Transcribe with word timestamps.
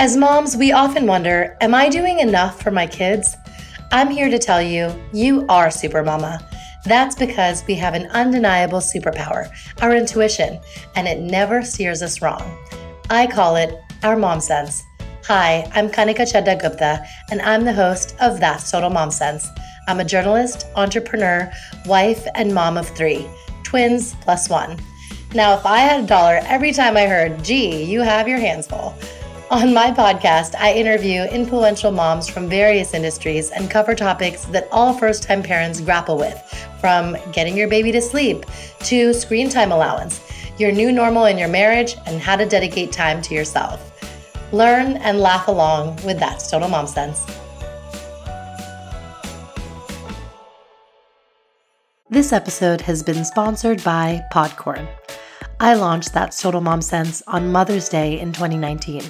As 0.00 0.16
moms, 0.16 0.56
we 0.56 0.72
often 0.72 1.06
wonder 1.06 1.58
Am 1.60 1.74
I 1.74 1.90
doing 1.90 2.20
enough 2.20 2.62
for 2.62 2.70
my 2.70 2.86
kids? 2.86 3.36
I'm 3.92 4.08
here 4.08 4.30
to 4.30 4.38
tell 4.38 4.62
you, 4.62 4.90
you 5.12 5.44
are 5.50 5.70
Super 5.70 6.02
Mama. 6.02 6.40
That's 6.86 7.14
because 7.14 7.62
we 7.66 7.74
have 7.74 7.92
an 7.92 8.06
undeniable 8.06 8.78
superpower, 8.78 9.50
our 9.82 9.94
intuition, 9.94 10.58
and 10.96 11.06
it 11.06 11.20
never 11.20 11.62
steers 11.62 12.00
us 12.00 12.22
wrong. 12.22 12.56
I 13.10 13.26
call 13.26 13.56
it 13.56 13.78
our 14.02 14.16
mom 14.16 14.40
sense. 14.40 14.82
Hi, 15.26 15.70
I'm 15.74 15.90
Kanika 15.90 16.22
Chadda 16.22 16.58
Gupta, 16.58 17.06
and 17.30 17.42
I'm 17.42 17.66
the 17.66 17.74
host 17.74 18.16
of 18.22 18.40
That's 18.40 18.70
Total 18.70 18.88
Mom 18.88 19.10
Sense. 19.10 19.50
I'm 19.86 20.00
a 20.00 20.04
journalist, 20.06 20.66
entrepreneur, 20.76 21.52
wife, 21.84 22.26
and 22.36 22.54
mom 22.54 22.78
of 22.78 22.88
three 22.88 23.28
twins 23.64 24.14
plus 24.22 24.48
one. 24.48 24.78
Now, 25.34 25.58
if 25.58 25.66
I 25.66 25.80
had 25.80 26.04
a 26.04 26.06
dollar 26.06 26.40
every 26.44 26.72
time 26.72 26.96
I 26.96 27.06
heard, 27.06 27.44
gee, 27.44 27.84
you 27.84 28.00
have 28.00 28.26
your 28.26 28.38
hands 28.38 28.66
full, 28.66 28.94
on 29.50 29.74
my 29.74 29.90
podcast, 29.90 30.54
I 30.54 30.72
interview 30.74 31.22
influential 31.22 31.90
moms 31.90 32.28
from 32.28 32.48
various 32.48 32.94
industries 32.94 33.50
and 33.50 33.68
cover 33.68 33.96
topics 33.96 34.44
that 34.46 34.68
all 34.70 34.94
first 34.94 35.24
time 35.24 35.42
parents 35.42 35.80
grapple 35.80 36.16
with, 36.16 36.38
from 36.80 37.16
getting 37.32 37.56
your 37.56 37.66
baby 37.66 37.90
to 37.90 38.00
sleep 38.00 38.46
to 38.84 39.12
screen 39.12 39.50
time 39.50 39.72
allowance, 39.72 40.20
your 40.56 40.70
new 40.70 40.92
normal 40.92 41.24
in 41.24 41.36
your 41.36 41.48
marriage, 41.48 41.96
and 42.06 42.20
how 42.20 42.36
to 42.36 42.46
dedicate 42.46 42.92
time 42.92 43.20
to 43.22 43.34
yourself. 43.34 44.00
Learn 44.52 44.98
and 44.98 45.18
laugh 45.18 45.48
along 45.48 45.96
with 46.04 46.20
That's 46.20 46.48
Total 46.48 46.68
Mom 46.68 46.86
Sense. 46.86 47.26
This 52.08 52.32
episode 52.32 52.80
has 52.82 53.02
been 53.02 53.24
sponsored 53.24 53.82
by 53.82 54.24
Podcorn. 54.32 54.88
I 55.62 55.74
launched 55.74 56.14
That's 56.14 56.40
Total 56.40 56.62
Mom 56.62 56.80
Sense 56.80 57.22
on 57.26 57.52
Mother's 57.52 57.90
Day 57.90 58.18
in 58.18 58.32
2019 58.32 59.02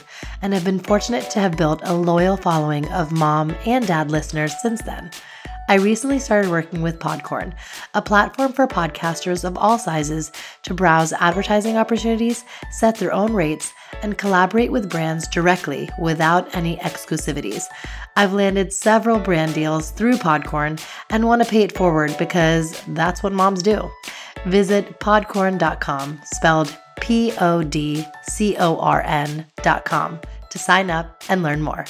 and 0.42 0.52
have 0.52 0.64
been 0.64 0.80
fortunate 0.80 1.30
to 1.30 1.38
have 1.38 1.56
built 1.56 1.80
a 1.84 1.94
loyal 1.94 2.36
following 2.36 2.90
of 2.90 3.12
mom 3.12 3.54
and 3.66 3.86
dad 3.86 4.10
listeners 4.10 4.52
since 4.60 4.82
then. 4.82 5.12
I 5.68 5.74
recently 5.76 6.18
started 6.18 6.50
working 6.50 6.82
with 6.82 6.98
Podcorn, 6.98 7.52
a 7.94 8.02
platform 8.02 8.52
for 8.52 8.66
podcasters 8.66 9.44
of 9.44 9.56
all 9.56 9.78
sizes 9.78 10.32
to 10.64 10.74
browse 10.74 11.12
advertising 11.12 11.76
opportunities, 11.76 12.44
set 12.72 12.96
their 12.96 13.12
own 13.12 13.32
rates, 13.32 13.72
and 14.02 14.18
collaborate 14.18 14.72
with 14.72 14.90
brands 14.90 15.28
directly 15.28 15.88
without 15.98 16.54
any 16.54 16.76
exclusivities. 16.78 17.64
I've 18.16 18.32
landed 18.32 18.72
several 18.72 19.18
brand 19.18 19.54
deals 19.54 19.90
through 19.90 20.16
Podcorn 20.16 20.82
and 21.10 21.26
want 21.26 21.42
to 21.42 21.48
pay 21.48 21.62
it 21.62 21.76
forward 21.76 22.16
because 22.18 22.82
that's 22.88 23.22
what 23.22 23.32
moms 23.32 23.62
do. 23.62 23.90
Visit 24.46 25.00
podcorn.com, 25.00 26.20
spelled 26.24 26.76
P 27.00 27.32
O 27.40 27.62
D 27.62 28.04
C 28.22 28.56
O 28.58 28.78
R 28.78 29.02
N.com, 29.02 30.20
to 30.50 30.58
sign 30.58 30.90
up 30.90 31.22
and 31.28 31.42
learn 31.42 31.62
more. 31.62 31.84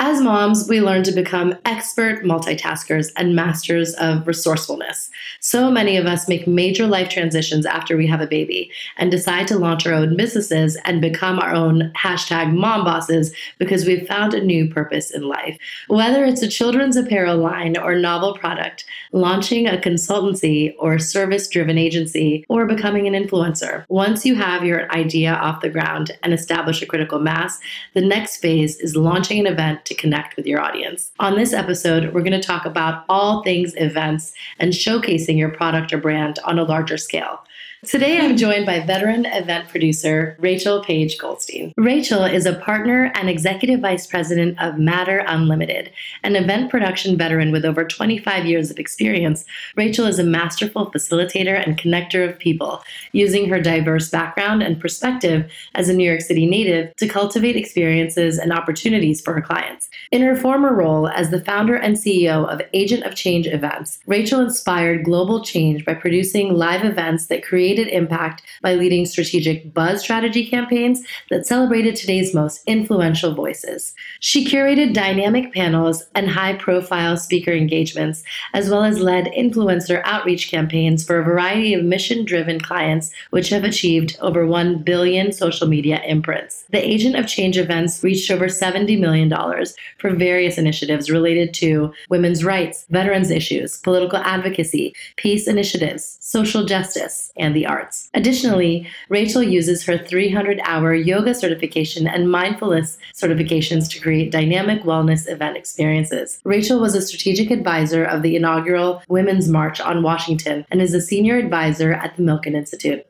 As 0.00 0.20
moms, 0.20 0.68
we 0.68 0.80
learn 0.80 1.04
to 1.04 1.12
become 1.12 1.56
expert 1.64 2.24
multitaskers 2.24 3.12
and 3.16 3.36
masters 3.36 3.94
of 3.94 4.26
resourcefulness. 4.26 5.08
So 5.38 5.70
many 5.70 5.96
of 5.96 6.04
us 6.04 6.26
make 6.26 6.48
major 6.48 6.88
life 6.88 7.08
transitions 7.08 7.64
after 7.64 7.96
we 7.96 8.08
have 8.08 8.20
a 8.20 8.26
baby 8.26 8.72
and 8.96 9.08
decide 9.08 9.46
to 9.48 9.58
launch 9.58 9.86
our 9.86 9.92
own 9.92 10.16
businesses 10.16 10.76
and 10.84 11.00
become 11.00 11.38
our 11.38 11.54
own 11.54 11.92
hashtag 11.96 12.52
mom 12.52 12.84
bosses 12.84 13.32
because 13.58 13.86
we've 13.86 14.06
found 14.06 14.34
a 14.34 14.42
new 14.42 14.68
purpose 14.68 15.12
in 15.12 15.22
life. 15.22 15.56
Whether 15.86 16.24
it's 16.24 16.42
a 16.42 16.48
children's 16.48 16.96
apparel 16.96 17.36
line 17.36 17.78
or 17.78 17.94
novel 17.94 18.34
product, 18.36 18.84
launching 19.12 19.68
a 19.68 19.76
consultancy 19.76 20.74
or 20.76 20.98
service 20.98 21.46
driven 21.46 21.78
agency, 21.78 22.44
or 22.48 22.66
becoming 22.66 23.06
an 23.06 23.14
influencer. 23.14 23.84
Once 23.88 24.26
you 24.26 24.34
have 24.34 24.64
your 24.64 24.90
idea 24.90 25.34
off 25.34 25.60
the 25.60 25.70
ground 25.70 26.10
and 26.24 26.34
establish 26.34 26.82
a 26.82 26.86
critical 26.86 27.20
mass, 27.20 27.60
the 27.94 28.00
next 28.00 28.38
phase 28.38 28.76
is 28.80 28.96
launching 28.96 29.38
an 29.38 29.46
event 29.46 29.83
to 29.84 29.94
connect 29.94 30.36
with 30.36 30.46
your 30.46 30.60
audience. 30.60 31.10
On 31.20 31.36
this 31.36 31.52
episode, 31.52 32.12
we're 32.12 32.22
going 32.22 32.32
to 32.32 32.40
talk 32.40 32.64
about 32.64 33.04
all 33.08 33.42
things 33.42 33.74
events 33.76 34.32
and 34.58 34.72
showcasing 34.72 35.36
your 35.36 35.50
product 35.50 35.92
or 35.92 35.98
brand 35.98 36.38
on 36.44 36.58
a 36.58 36.64
larger 36.64 36.96
scale. 36.96 37.40
Today, 37.84 38.18
I'm 38.18 38.36
joined 38.36 38.64
by 38.64 38.80
veteran 38.80 39.26
event 39.26 39.68
producer 39.68 40.36
Rachel 40.38 40.82
Page 40.82 41.18
Goldstein. 41.18 41.74
Rachel 41.76 42.24
is 42.24 42.46
a 42.46 42.54
partner 42.54 43.12
and 43.14 43.28
executive 43.28 43.80
vice 43.80 44.06
president 44.06 44.58
of 44.58 44.78
Matter 44.78 45.22
Unlimited, 45.26 45.90
an 46.22 46.34
event 46.34 46.70
production 46.70 47.18
veteran 47.18 47.52
with 47.52 47.64
over 47.64 47.84
25 47.84 48.46
years 48.46 48.70
of 48.70 48.78
experience. 48.78 49.44
Rachel 49.76 50.06
is 50.06 50.18
a 50.18 50.24
masterful 50.24 50.90
facilitator 50.92 51.62
and 51.62 51.76
connector 51.76 52.26
of 52.26 52.38
people, 52.38 52.82
using 53.12 53.50
her 53.50 53.60
diverse 53.60 54.08
background 54.08 54.62
and 54.62 54.80
perspective 54.80 55.52
as 55.74 55.90
a 55.90 55.94
New 55.94 56.08
York 56.08 56.22
City 56.22 56.46
native 56.46 56.94
to 56.96 57.06
cultivate 57.06 57.56
experiences 57.56 58.38
and 58.38 58.52
opportunities 58.52 59.20
for 59.20 59.34
her 59.34 59.42
clients. 59.42 59.90
In 60.10 60.22
her 60.22 60.36
former 60.36 60.72
role 60.74 61.08
as 61.08 61.30
the 61.30 61.44
founder 61.44 61.76
and 61.76 61.96
CEO 61.96 62.48
of 62.48 62.62
Agent 62.72 63.04
of 63.04 63.14
Change 63.14 63.46
Events, 63.46 63.98
Rachel 64.06 64.40
inspired 64.40 65.04
global 65.04 65.44
change 65.44 65.84
by 65.84 65.94
producing 65.94 66.54
live 66.54 66.84
events 66.84 67.26
that 67.26 67.44
create 67.44 67.73
created 67.74 67.92
impact 67.92 68.42
by 68.62 68.74
leading 68.74 69.04
strategic 69.04 69.74
buzz 69.74 70.00
strategy 70.00 70.46
campaigns 70.46 71.04
that 71.30 71.46
celebrated 71.46 71.96
today's 71.96 72.32
most 72.32 72.62
influential 72.66 73.34
voices. 73.34 73.94
She 74.20 74.46
curated 74.46 74.94
dynamic 74.94 75.52
panels 75.52 76.04
and 76.14 76.28
high 76.28 76.54
profile 76.54 77.16
speaker 77.16 77.50
engagements, 77.50 78.22
as 78.52 78.70
well 78.70 78.84
as 78.84 79.00
led 79.00 79.26
influencer 79.36 80.02
outreach 80.04 80.50
campaigns 80.50 81.04
for 81.04 81.18
a 81.18 81.24
variety 81.24 81.74
of 81.74 81.84
mission 81.84 82.24
driven 82.24 82.60
clients, 82.60 83.10
which 83.30 83.48
have 83.48 83.64
achieved 83.64 84.16
over 84.20 84.46
1 84.46 84.84
billion 84.84 85.32
social 85.32 85.66
media 85.66 86.00
imprints. 86.06 86.64
The 86.70 86.86
Agent 86.86 87.16
of 87.16 87.26
Change 87.26 87.58
events 87.58 88.04
reached 88.04 88.30
over 88.30 88.46
$70 88.46 89.00
million 89.00 89.32
for 89.98 90.10
various 90.10 90.58
initiatives 90.58 91.10
related 91.10 91.52
to 91.54 91.92
women's 92.08 92.44
rights, 92.44 92.84
veterans 92.90 93.30
issues, 93.30 93.78
political 93.78 94.18
advocacy, 94.18 94.94
peace 95.16 95.48
initiatives, 95.48 96.18
social 96.20 96.64
justice, 96.64 97.32
and 97.36 97.54
the 97.54 97.63
arts. 97.66 98.08
Additionally, 98.14 98.88
Rachel 99.08 99.42
uses 99.42 99.84
her 99.84 99.98
300 99.98 100.60
hour 100.64 100.94
yoga 100.94 101.34
certification 101.34 102.06
and 102.06 102.30
mindfulness 102.30 102.98
certifications 103.14 103.90
to 103.90 104.00
create 104.00 104.30
dynamic 104.30 104.82
wellness 104.82 105.28
event 105.28 105.56
experiences. 105.56 106.40
Rachel 106.44 106.80
was 106.80 106.94
a 106.94 107.02
strategic 107.02 107.50
advisor 107.50 108.04
of 108.04 108.22
the 108.22 108.36
inaugural 108.36 109.02
Women's 109.08 109.48
March 109.48 109.80
on 109.80 110.02
Washington 110.02 110.64
and 110.70 110.82
is 110.82 110.94
a 110.94 111.00
senior 111.00 111.36
advisor 111.36 111.92
at 111.92 112.16
the 112.16 112.22
Milken 112.22 112.54
Institute. 112.54 113.06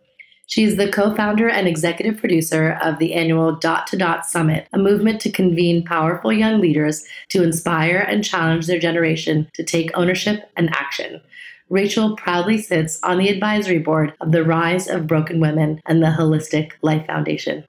She 0.46 0.64
is 0.64 0.76
the 0.76 0.90
co 0.90 1.14
founder 1.14 1.48
and 1.48 1.66
executive 1.66 2.18
producer 2.18 2.78
of 2.82 2.98
the 2.98 3.14
annual 3.14 3.56
Dot 3.56 3.86
to 3.88 3.96
Dot 3.96 4.26
Summit, 4.26 4.68
a 4.72 4.78
movement 4.78 5.20
to 5.22 5.30
convene 5.30 5.84
powerful 5.84 6.32
young 6.32 6.60
leaders 6.60 7.04
to 7.30 7.42
inspire 7.42 7.98
and 7.98 8.22
challenge 8.22 8.66
their 8.66 8.78
generation 8.78 9.48
to 9.54 9.64
take 9.64 9.90
ownership 9.96 10.50
and 10.56 10.74
action. 10.74 11.20
Rachel 11.70 12.16
proudly 12.16 12.58
sits 12.60 12.98
on 13.02 13.18
the 13.18 13.28
advisory 13.28 13.78
board 13.78 14.14
of 14.20 14.32
the 14.32 14.44
Rise 14.44 14.86
of 14.88 15.06
Broken 15.06 15.40
Women 15.40 15.80
and 15.86 16.02
the 16.02 16.08
Holistic 16.08 16.72
Life 16.82 17.06
Foundation. 17.06 17.64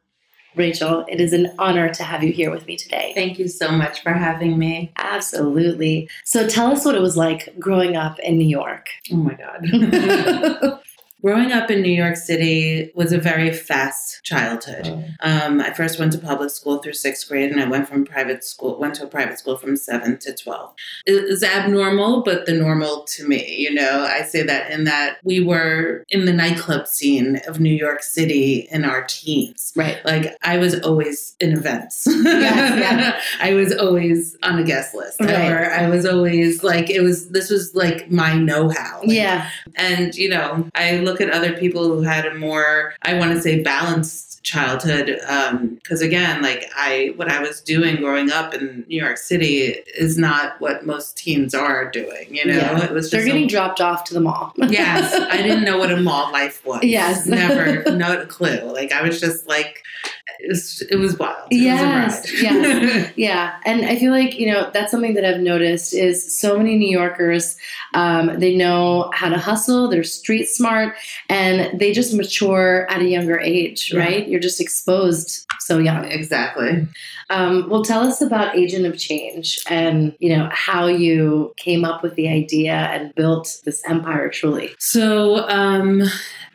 Rachel, 0.55 1.05
it 1.09 1.19
is 1.19 1.33
an 1.33 1.53
honor 1.59 1.93
to 1.93 2.03
have 2.03 2.23
you 2.23 2.31
here 2.31 2.51
with 2.51 2.65
me 2.65 2.77
today. 2.77 3.11
Thank 3.13 3.39
you 3.39 3.47
so 3.47 3.71
much 3.71 4.01
for 4.01 4.13
having 4.13 4.57
me. 4.57 4.91
Absolutely. 4.97 6.09
So 6.23 6.47
tell 6.47 6.71
us 6.71 6.85
what 6.85 6.95
it 6.95 7.01
was 7.01 7.17
like 7.17 7.57
growing 7.59 7.95
up 7.95 8.19
in 8.19 8.37
New 8.37 8.47
York. 8.47 8.87
Oh 9.11 9.17
my 9.17 9.33
God. 9.33 10.79
Growing 11.25 11.51
up 11.51 11.71
in 11.71 11.81
New 11.81 11.89
York 11.89 12.17
City 12.17 12.91
was 12.93 13.11
a 13.11 13.17
very 13.17 13.51
fast 13.51 14.23
childhood. 14.23 14.85
Oh. 14.85 15.27
Um, 15.27 15.59
I 15.59 15.73
first 15.73 15.97
went 15.97 16.11
to 16.11 16.19
public 16.19 16.51
school 16.51 16.77
through 16.77 16.93
sixth 16.93 17.27
grade, 17.27 17.49
and 17.49 17.59
I 17.59 17.67
went 17.67 17.89
from 17.89 18.05
private 18.05 18.43
school, 18.43 18.77
went 18.79 18.93
to 18.95 19.05
a 19.05 19.07
private 19.07 19.39
school 19.39 19.57
from 19.57 19.75
seventh 19.75 20.19
to 20.19 20.35
twelve. 20.35 20.75
It 21.07 21.27
was 21.27 21.41
abnormal, 21.41 22.21
but 22.21 22.45
the 22.45 22.53
normal 22.53 23.05
to 23.15 23.27
me. 23.27 23.55
You 23.57 23.73
know, 23.73 24.03
I 24.03 24.21
say 24.21 24.43
that 24.43 24.69
in 24.69 24.83
that 24.83 25.17
we 25.23 25.43
were 25.43 26.03
in 26.09 26.25
the 26.25 26.33
nightclub 26.33 26.85
scene 26.85 27.41
of 27.47 27.59
New 27.59 27.73
York 27.73 28.03
City 28.03 28.67
in 28.69 28.85
our 28.85 29.03
teens. 29.05 29.73
Right. 29.75 30.05
Like 30.05 30.37
I 30.43 30.59
was 30.59 30.79
always 30.81 31.35
in 31.39 31.53
events. 31.53 32.03
Yes, 32.05 32.79
yeah. 32.79 33.19
I 33.49 33.55
was 33.55 33.73
always 33.75 34.37
on 34.43 34.59
a 34.59 34.63
guest 34.63 34.93
list, 34.93 35.19
right. 35.19 35.51
or 35.51 35.71
I 35.71 35.89
was 35.89 36.05
always 36.05 36.63
like 36.63 36.91
it 36.91 37.01
was. 37.01 37.29
This 37.29 37.49
was 37.49 37.73
like 37.73 38.11
my 38.11 38.35
know-how. 38.35 38.99
Like, 38.99 39.09
yeah. 39.09 39.49
And 39.75 40.13
you 40.13 40.29
know, 40.29 40.69
I 40.75 40.97
look 40.97 41.14
look 41.15 41.27
at 41.27 41.33
other 41.33 41.53
people 41.53 41.87
who 41.87 42.01
had 42.01 42.25
a 42.25 42.35
more, 42.35 42.93
I 43.03 43.13
want 43.17 43.31
to 43.31 43.41
say, 43.41 43.61
balanced 43.61 44.43
childhood 44.43 45.07
because 45.07 46.01
um, 46.01 46.05
again 46.07 46.39
like 46.43 46.69
i 46.75 47.11
what 47.15 47.31
i 47.31 47.41
was 47.41 47.61
doing 47.61 47.95
growing 47.95 48.29
up 48.29 48.53
in 48.53 48.85
new 48.87 49.01
york 49.01 49.17
city 49.17 49.73
is 49.97 50.19
not 50.19 50.61
what 50.61 50.85
most 50.85 51.17
teens 51.17 51.55
are 51.55 51.89
doing 51.89 52.27
you 52.29 52.45
know? 52.45 52.53
Yeah. 52.53 52.83
it 52.85 52.91
was 52.91 53.09
they're 53.09 53.25
getting 53.25 53.45
a, 53.45 53.47
dropped 53.47 53.81
off 53.81 54.03
to 54.03 54.13
the 54.13 54.19
mall. 54.19 54.53
Yes. 54.69 55.15
I 55.31 55.41
didn't 55.41 55.63
know 55.63 55.79
what 55.79 55.91
a 55.91 55.97
mall 55.97 56.31
life 56.31 56.63
was. 56.63 56.83
Yes. 56.83 57.25
Never. 57.25 57.89
No 57.95 58.23
clue. 58.27 58.71
Like 58.71 58.91
i 58.91 59.01
was 59.01 59.19
just 59.19 59.47
like 59.47 59.83
it 60.39 60.49
was, 60.49 60.81
it 60.89 60.95
was 60.97 61.17
wild. 61.19 61.47
Yes, 61.51 62.25
it 62.25 62.41
yes. 62.41 63.13
yeah. 63.15 63.59
And 63.65 63.85
I 63.85 63.95
feel 63.95 64.11
like, 64.11 64.39
you 64.39 64.51
know, 64.51 64.69
that's 64.73 64.91
something 64.91 65.13
that 65.13 65.23
I've 65.25 65.39
noticed 65.41 65.93
is 65.93 66.37
so 66.37 66.57
many 66.57 66.77
New 66.77 66.89
Yorkers, 66.89 67.55
um, 67.93 68.39
they 68.39 68.55
know 68.55 69.09
how 69.13 69.29
to 69.29 69.37
hustle, 69.37 69.87
they're 69.89 70.03
street 70.03 70.45
smart, 70.45 70.95
and 71.29 71.79
they 71.79 71.93
just 71.93 72.13
mature 72.13 72.87
at 72.89 73.01
a 73.01 73.05
younger 73.05 73.39
age, 73.39 73.91
Yeah. 73.93 73.99
right? 73.99 74.27
You're 74.27 74.39
just 74.39 74.59
exposed 74.59 75.45
so 75.59 75.77
young. 75.77 76.05
exactly. 76.05 76.87
Um, 77.29 77.67
well, 77.69 77.83
tell 77.83 78.01
us 78.01 78.21
about 78.21 78.55
Agent 78.55 78.85
of 78.85 78.97
Change 78.99 79.63
and, 79.67 80.15
you 80.19 80.35
know, 80.35 80.47
how 80.51 80.85
you 80.87 81.53
came 81.57 81.83
up 81.83 82.03
with 82.03 82.13
the 82.15 82.27
idea 82.29 82.73
and 82.73 83.13
built 83.15 83.61
this 83.65 83.81
empire 83.87 84.29
truly. 84.29 84.71
So, 84.77 85.47
um, 85.49 86.03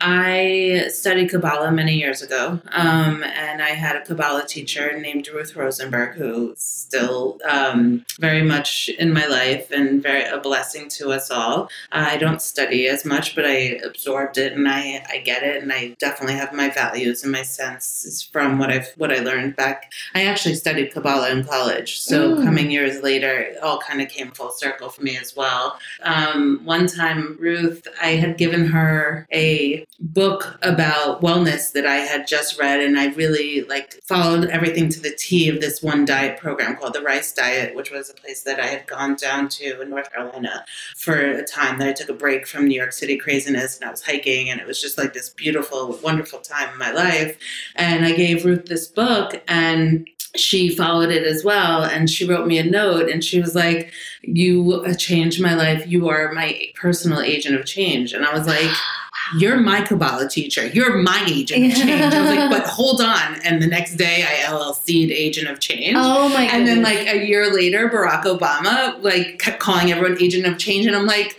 I 0.03 0.87
studied 0.89 1.29
Kabbalah 1.29 1.71
many 1.71 1.93
years 1.95 2.21
ago, 2.21 2.59
um, 2.71 3.23
and 3.23 3.61
I 3.61 3.69
had 3.69 3.95
a 3.95 4.01
Kabbalah 4.01 4.45
teacher 4.47 4.99
named 4.99 5.27
Ruth 5.27 5.55
Rosenberg, 5.55 6.15
who's 6.15 6.59
still 6.59 7.39
um, 7.47 8.03
very 8.19 8.41
much 8.41 8.89
in 8.89 9.13
my 9.13 9.25
life 9.27 9.69
and 9.71 10.01
very 10.01 10.23
a 10.23 10.39
blessing 10.39 10.89
to 10.89 11.11
us 11.11 11.29
all. 11.29 11.69
I 11.91 12.17
don't 12.17 12.41
study 12.41 12.87
as 12.87 13.05
much, 13.05 13.35
but 13.35 13.45
I 13.45 13.79
absorbed 13.85 14.37
it 14.37 14.53
and 14.53 14.67
I, 14.67 15.05
I 15.09 15.19
get 15.19 15.43
it, 15.43 15.61
and 15.61 15.71
I 15.71 15.95
definitely 15.99 16.35
have 16.35 16.51
my 16.53 16.69
values 16.69 17.23
and 17.23 17.31
my 17.31 17.43
senses 17.43 18.23
from 18.23 18.57
what 18.57 18.71
I've 18.71 18.91
what 18.97 19.11
I 19.11 19.19
learned 19.19 19.55
back. 19.55 19.91
I 20.15 20.25
actually 20.25 20.55
studied 20.55 20.93
Kabbalah 20.93 21.29
in 21.31 21.43
college, 21.45 21.99
so 21.99 22.21
Mm. 22.31 22.43
coming 22.43 22.71
years 22.71 23.01
later, 23.03 23.39
it 23.39 23.57
all 23.61 23.79
kind 23.79 24.01
of 24.01 24.07
came 24.09 24.31
full 24.31 24.51
circle 24.51 24.89
for 24.89 25.01
me 25.03 25.17
as 25.17 25.35
well. 25.35 25.77
Um, 26.01 26.61
one 26.63 26.87
time, 26.87 27.37
Ruth, 27.39 27.87
I 28.01 28.11
had 28.11 28.37
given 28.37 28.65
her 28.67 29.27
a 29.31 29.85
book 30.01 30.57
about 30.63 31.21
wellness 31.21 31.71
that 31.73 31.85
I 31.85 31.97
had 31.97 32.27
just 32.27 32.59
read, 32.59 32.81
and 32.81 32.99
I 32.99 33.07
really 33.07 33.61
like 33.61 33.93
followed 34.03 34.49
everything 34.49 34.89
to 34.89 34.99
the 34.99 35.15
T 35.17 35.47
of 35.47 35.61
this 35.61 35.81
one 35.81 36.05
diet 36.05 36.39
program 36.39 36.75
called 36.75 36.93
the 36.93 37.01
Rice 37.01 37.31
Diet, 37.31 37.75
which 37.75 37.91
was 37.91 38.09
a 38.09 38.13
place 38.13 38.41
that 38.43 38.59
I 38.59 38.65
had 38.65 38.87
gone 38.87 39.15
down 39.15 39.47
to 39.49 39.81
in 39.81 39.89
North 39.89 40.11
Carolina 40.11 40.65
for 40.97 41.15
a 41.15 41.45
time. 41.45 41.79
That 41.79 41.87
I 41.87 41.93
took 41.93 42.09
a 42.09 42.13
break 42.13 42.47
from 42.47 42.67
New 42.67 42.75
York 42.75 42.93
City 42.93 43.17
craziness, 43.17 43.77
and 43.77 43.87
I 43.87 43.91
was 43.91 44.01
hiking, 44.01 44.49
and 44.49 44.59
it 44.59 44.67
was 44.67 44.81
just 44.81 44.97
like 44.97 45.13
this 45.13 45.29
beautiful, 45.29 45.99
wonderful 46.03 46.39
time 46.39 46.69
in 46.73 46.79
my 46.79 46.91
life. 46.91 47.37
And 47.75 48.03
I 48.03 48.13
gave 48.13 48.43
Ruth 48.43 48.65
this 48.65 48.87
book, 48.87 49.41
and 49.47 50.07
she 50.35 50.73
followed 50.73 51.11
it 51.11 51.23
as 51.23 51.43
well 51.43 51.83
and 51.83 52.09
she 52.09 52.25
wrote 52.25 52.47
me 52.47 52.57
a 52.57 52.63
note 52.63 53.09
and 53.09 53.21
she 53.21 53.41
was 53.41 53.53
like 53.53 53.91
you 54.21 54.81
uh, 54.85 54.93
changed 54.93 55.41
my 55.41 55.53
life 55.53 55.85
you 55.85 56.07
are 56.07 56.31
my 56.31 56.57
personal 56.73 57.19
agent 57.19 57.53
of 57.53 57.65
change 57.65 58.13
and 58.13 58.25
i 58.25 58.33
was 58.33 58.47
like 58.47 58.71
you're 59.37 59.57
my 59.57 59.81
kabbalah 59.81 60.27
teacher. 60.29 60.65
You're 60.67 60.97
my 60.97 61.25
agent 61.27 61.71
of 61.71 61.77
change. 61.77 62.01
I 62.01 62.21
was 62.21 62.29
like 62.29 62.49
but 62.49 62.63
hold 62.67 63.01
on. 63.01 63.35
And 63.43 63.61
the 63.61 63.67
next 63.67 63.95
day 63.95 64.23
i 64.23 64.45
llc'd 64.45 65.11
agent 65.11 65.47
of 65.47 65.59
change. 65.59 65.95
Oh 65.97 66.29
my 66.29 66.43
and 66.43 66.67
then 66.67 66.81
like 66.81 67.07
a 67.07 67.25
year 67.25 67.53
later 67.53 67.89
barack 67.89 68.23
obama 68.23 69.01
like 69.01 69.39
kept 69.39 69.59
calling 69.59 69.91
everyone 69.91 70.21
agent 70.21 70.45
of 70.45 70.57
change. 70.57 70.85
And 70.85 70.95
i'm 70.95 71.05
like 71.05 71.37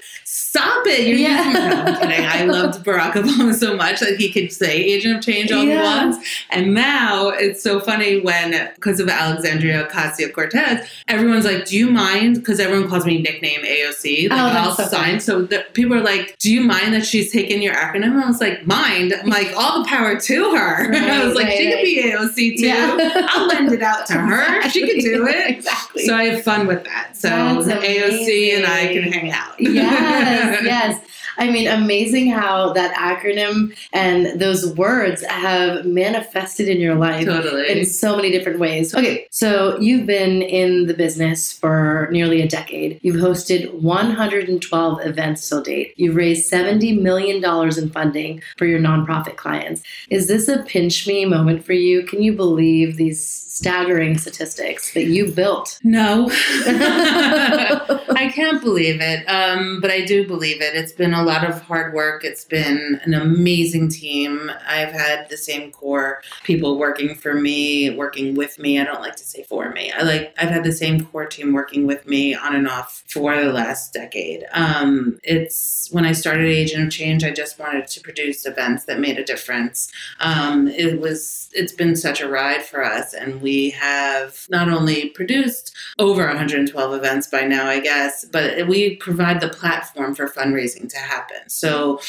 stop 0.53 0.87
it 0.87 1.07
you're 1.07 1.17
Yeah. 1.17 1.47
using 1.47 1.71
no, 1.71 1.83
I'm 1.85 1.97
kidding. 2.11 2.27
i 2.27 2.45
loved 2.45 2.85
barack 2.85 3.13
obama 3.13 3.55
so 3.55 3.75
much 3.75 4.01
that 4.01 4.17
he 4.19 4.31
could 4.31 4.53
say 4.53 4.75
agent 4.93 5.17
of 5.19 5.25
change 5.25 5.51
all 5.51 5.65
Yeah. 5.65 5.77
he 5.77 5.83
wants 5.83 6.19
and 6.51 6.75
now 6.75 7.29
it's 7.31 7.63
so 7.63 7.81
funny 7.81 8.21
when, 8.21 8.51
because 8.75 9.01
of 9.01 9.09
Alexandria 9.09 9.89
Ocasio 9.89 10.31
Cortez, 10.33 10.87
everyone's 11.09 11.45
like, 11.47 11.65
"Do 11.65 11.77
you 11.79 11.89
mind?" 11.91 12.35
Because 12.37 12.61
everyone 12.61 12.89
calls 12.91 13.07
me 13.07 13.23
nickname 13.23 13.63
AOC. 13.63 14.29
Like 14.29 14.39
Oh, 14.39 14.45
that's 14.53 14.69
I'll 14.69 14.75
so 14.77 14.85
sign. 14.85 15.05
funny. 15.05 15.21
So 15.21 15.43
the, 15.43 15.65
people 15.73 15.95
are 15.97 16.03
like, 16.03 16.37
"Do 16.39 16.53
you 16.53 16.61
mind 16.61 16.93
that 16.95 17.07
she's 17.07 17.33
taken 17.33 17.63
your 17.63 17.75
acronym?" 17.75 18.23
I 18.23 18.27
was 18.27 18.41
like, 18.41 18.67
"Mind." 18.67 19.15
I'm 19.15 19.31
like, 19.31 19.51
"All 19.57 19.83
the 19.83 19.89
power 19.89 20.19
to 20.21 20.55
her." 20.57 20.93
I 20.95 21.25
was 21.25 21.35
Right, 21.35 21.37
like, 21.37 21.47
right, 21.47 21.57
"She 21.57 21.67
right. 21.67 21.75
could 21.77 21.85
be 21.85 22.03
AOC 22.13 22.57
too. 22.59 22.67
Yeah. 22.67 23.29
I'll 23.33 23.47
lend 23.47 23.73
it 23.73 23.83
out 23.83 24.05
to 24.09 24.15
her. 24.15 24.63
She 24.71 24.81
could 24.87 25.01
do 25.01 25.27
it." 25.27 25.51
exactly. 25.59 26.05
So 26.07 26.15
I 26.15 26.25
have 26.25 26.43
fun 26.43 26.67
with 26.67 26.85
that. 26.85 27.17
So 27.17 27.29
That's 27.29 27.69
AOC 27.87 28.57
and 28.57 28.67
I 28.67 28.93
can 28.93 29.05
hang 29.05 29.31
out. 29.33 29.55
yes, 29.59 30.42
yes. 30.65 31.01
I 31.39 31.51
mean, 31.51 31.69
amazing 31.69 32.31
how 32.31 32.73
that 32.73 32.95
acronym 32.95 33.77
and 33.93 34.41
those 34.41 34.67
words 34.75 35.23
have 35.23 35.85
manifested 35.85 36.69
in 36.69 36.81
your 36.81 36.95
life 36.95 37.27
Totally. 37.27 37.71
in 37.71 37.85
so 37.85 38.17
many 38.17 38.31
different 38.31 38.59
ways. 38.59 38.95
Okay, 38.95 39.27
so 39.31 39.79
you've 39.79 40.07
been 40.07 40.43
in 40.43 40.87
the 40.87 40.95
business 40.95 41.53
for 41.53 42.09
nearly 42.11 42.43
a 42.43 42.49
decade. 42.49 43.01
You've 43.03 43.17
hosted 43.17 43.73
112 43.75 45.07
events 45.07 45.49
till 45.49 45.63
date. 45.63 45.95
You've 45.97 46.17
raised 46.17 46.51
$70 46.51 47.01
million 47.01 47.43
in 47.43 47.91
funding 47.91 48.43
for 48.57 48.67
your 48.67 48.81
nonprofit 48.81 49.37
clients. 49.37 49.83
Is 50.11 50.29
this 50.29 50.49
a 50.49 50.63
pinch 50.63 51.07
me 51.07 51.25
moment 51.25 51.65
for 51.65 51.73
you? 51.73 52.03
Can 52.05 52.23
you 52.23 52.33
believe 52.33 52.97
these 52.97 53.43
staggering 53.53 54.19
statistics 54.19 54.93
that 54.95 55.05
you 55.05 55.31
built? 55.31 55.79
No. 55.83 56.29
I 56.33 58.31
can't 58.35 58.63
believe 58.63 59.01
it. 59.01 59.25
Um, 59.29 59.81
but 59.81 59.91
I 59.91 60.05
do 60.05 60.27
believe 60.27 60.61
it. 60.61 60.75
It's 60.75 60.93
been 60.93 61.15
a 61.15 61.22
lot 61.23 61.49
of 61.49 61.61
hard 61.63 61.93
work. 61.93 62.25
It's 62.25 62.45
been 62.45 63.01
an 63.05 63.15
amazing 63.15 63.89
team. 63.89 64.51
I've 64.67 64.93
had 64.93 65.29
the 65.29 65.37
same 65.37 65.71
core 65.71 66.23
people 66.45 66.79
working 66.79 67.15
for 67.15 67.35
me, 67.35 67.91
working 67.91 68.35
with 68.35 68.59
me. 68.59 68.81
I 68.81 68.85
don't 68.85 69.01
like 69.01 69.17
to 69.17 69.25
say 69.25 69.43
for 69.45 69.71
me. 69.71 69.93
I 69.93 70.03
like 70.03 70.35
I've 70.39 70.49
had 70.49 70.65
the 70.65 70.73
same 70.73 71.05
core 71.05 71.27
team 71.27 71.53
working 71.53 71.87
with 71.87 72.07
me 72.07 72.35
on 72.35 72.55
and 72.55 72.67
off 72.67 73.03
for 73.07 73.37
the 73.37 73.53
last 73.53 73.93
decade. 73.93 74.45
Um, 74.53 75.19
it's 75.23 75.89
when 75.93 76.05
I 76.05 76.13
started 76.13 76.47
Agent 76.47 76.85
of 76.85 76.91
Change, 76.91 77.25
I 77.25 77.31
just 77.31 77.59
wanted 77.59 77.87
to 77.87 78.01
produce 78.01 78.47
events 78.47 78.85
that 78.85 78.99
made 78.99 79.19
a 79.19 79.25
difference. 79.25 79.91
Um, 80.21 80.69
it 80.69 81.01
was 81.01 81.51
it's 81.53 81.73
been 81.73 81.97
such 81.97 82.21
a 82.21 82.29
ride 82.29 82.63
for 82.63 82.83
us, 82.83 83.13
and 83.13 83.43
we 83.43 83.71
have 83.71 84.47
not 84.49 84.69
only 84.69 85.11
produced 85.11 85.77
over 85.99 86.27
112 86.27 86.95
events 86.95 87.27
by 87.27 87.43
now, 87.43 87.67
I 87.67 87.81
guess, 87.81 88.25
but 88.25 88.67
we 88.67 88.97
provide 88.97 89.41
the 89.41 89.49
platform 89.49 90.15
for 90.15 90.27
fundraising 90.27 90.89
to. 90.89 91.12
So 91.47 92.01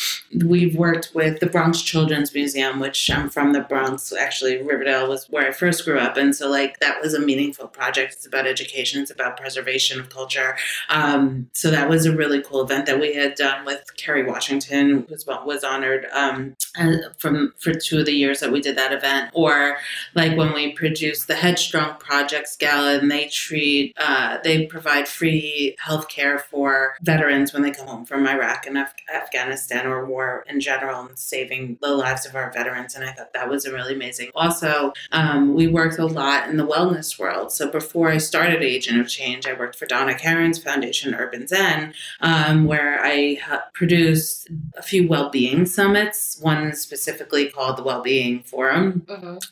we've 0.45 0.75
worked 0.75 1.11
with 1.13 1.39
the 1.39 1.45
Bronx 1.45 1.81
Children's 1.81 2.33
Museum, 2.33 2.79
which 2.79 3.09
I'm 3.09 3.29
from 3.29 3.53
the 3.53 3.61
Bronx. 3.61 4.13
Actually, 4.13 4.61
Riverdale 4.61 5.09
was 5.09 5.25
where 5.29 5.47
I 5.47 5.51
first 5.51 5.85
grew 5.85 5.99
up, 5.99 6.17
and 6.17 6.35
so 6.35 6.49
like 6.49 6.79
that 6.79 7.01
was 7.01 7.13
a 7.13 7.19
meaningful 7.19 7.67
project. 7.67 8.13
It's 8.13 8.25
about 8.25 8.47
education. 8.47 9.01
It's 9.01 9.11
about 9.11 9.37
preservation 9.37 9.99
of 9.99 10.09
culture. 10.09 10.55
Um, 10.89 11.49
so 11.53 11.69
that 11.71 11.89
was 11.89 12.05
a 12.05 12.15
really 12.15 12.41
cool 12.41 12.61
event 12.61 12.85
that 12.85 12.99
we 12.99 13.13
had 13.13 13.35
done 13.35 13.65
with 13.65 13.95
Kerry 13.97 14.23
Washington, 14.23 15.05
who 15.07 15.17
was 15.45 15.63
honored 15.63 16.07
um, 16.13 16.55
uh, 16.77 16.93
from 17.17 17.53
for 17.57 17.73
two 17.73 17.99
of 17.99 18.05
the 18.05 18.13
years 18.13 18.39
that 18.39 18.51
we 18.51 18.61
did 18.61 18.77
that 18.77 18.93
event. 18.93 19.31
Or 19.33 19.77
like 20.15 20.37
when 20.37 20.53
we 20.53 20.73
produced 20.73 21.27
the 21.27 21.35
Headstrong 21.35 21.97
Projects 21.99 22.55
Gala, 22.55 22.97
and 22.99 23.11
they 23.11 23.27
treat 23.27 23.93
uh, 23.97 24.37
they 24.43 24.65
provide 24.65 25.07
free 25.07 25.75
health 25.79 26.07
care 26.09 26.39
for 26.39 26.95
veterans 27.01 27.53
when 27.53 27.63
they 27.63 27.71
come 27.71 27.87
home 27.87 28.05
from 28.05 28.27
Iraq 28.27 28.65
and 28.65 28.77
Af- 28.77 28.92
Afghanistan 29.13 29.85
or 29.85 30.05
war 30.05 30.43
in 30.47 30.59
general, 30.59 31.01
and 31.05 31.17
saving 31.17 31.77
the 31.81 31.89
lives 31.89 32.25
of 32.25 32.35
our 32.35 32.51
veterans. 32.51 32.95
And 32.95 33.03
I 33.03 33.11
thought 33.11 33.33
that 33.33 33.49
was 33.49 33.67
really 33.67 33.93
amazing. 33.93 34.31
Also, 34.35 34.93
um, 35.11 35.53
we 35.53 35.67
worked 35.67 35.99
a 35.99 36.05
lot 36.05 36.49
in 36.49 36.57
the 36.57 36.65
wellness 36.65 37.19
world. 37.19 37.51
So 37.51 37.69
before 37.69 38.09
I 38.09 38.17
started 38.17 38.61
Agent 38.61 38.99
of 38.99 39.07
Change, 39.07 39.45
I 39.45 39.53
worked 39.53 39.75
for 39.75 39.85
Donna 39.85 40.17
Karan's 40.17 40.57
foundation, 40.61 41.13
Urban 41.13 41.47
Zen, 41.47 41.93
um, 42.21 42.65
where 42.65 43.03
I 43.03 43.39
ha- 43.43 43.65
produced 43.73 44.49
a 44.77 44.81
few 44.81 45.07
well-being 45.07 45.65
summits. 45.65 46.37
One 46.41 46.73
specifically 46.75 47.49
called 47.49 47.77
the 47.77 47.83
Well-being 47.83 48.43
Forum, 48.43 49.05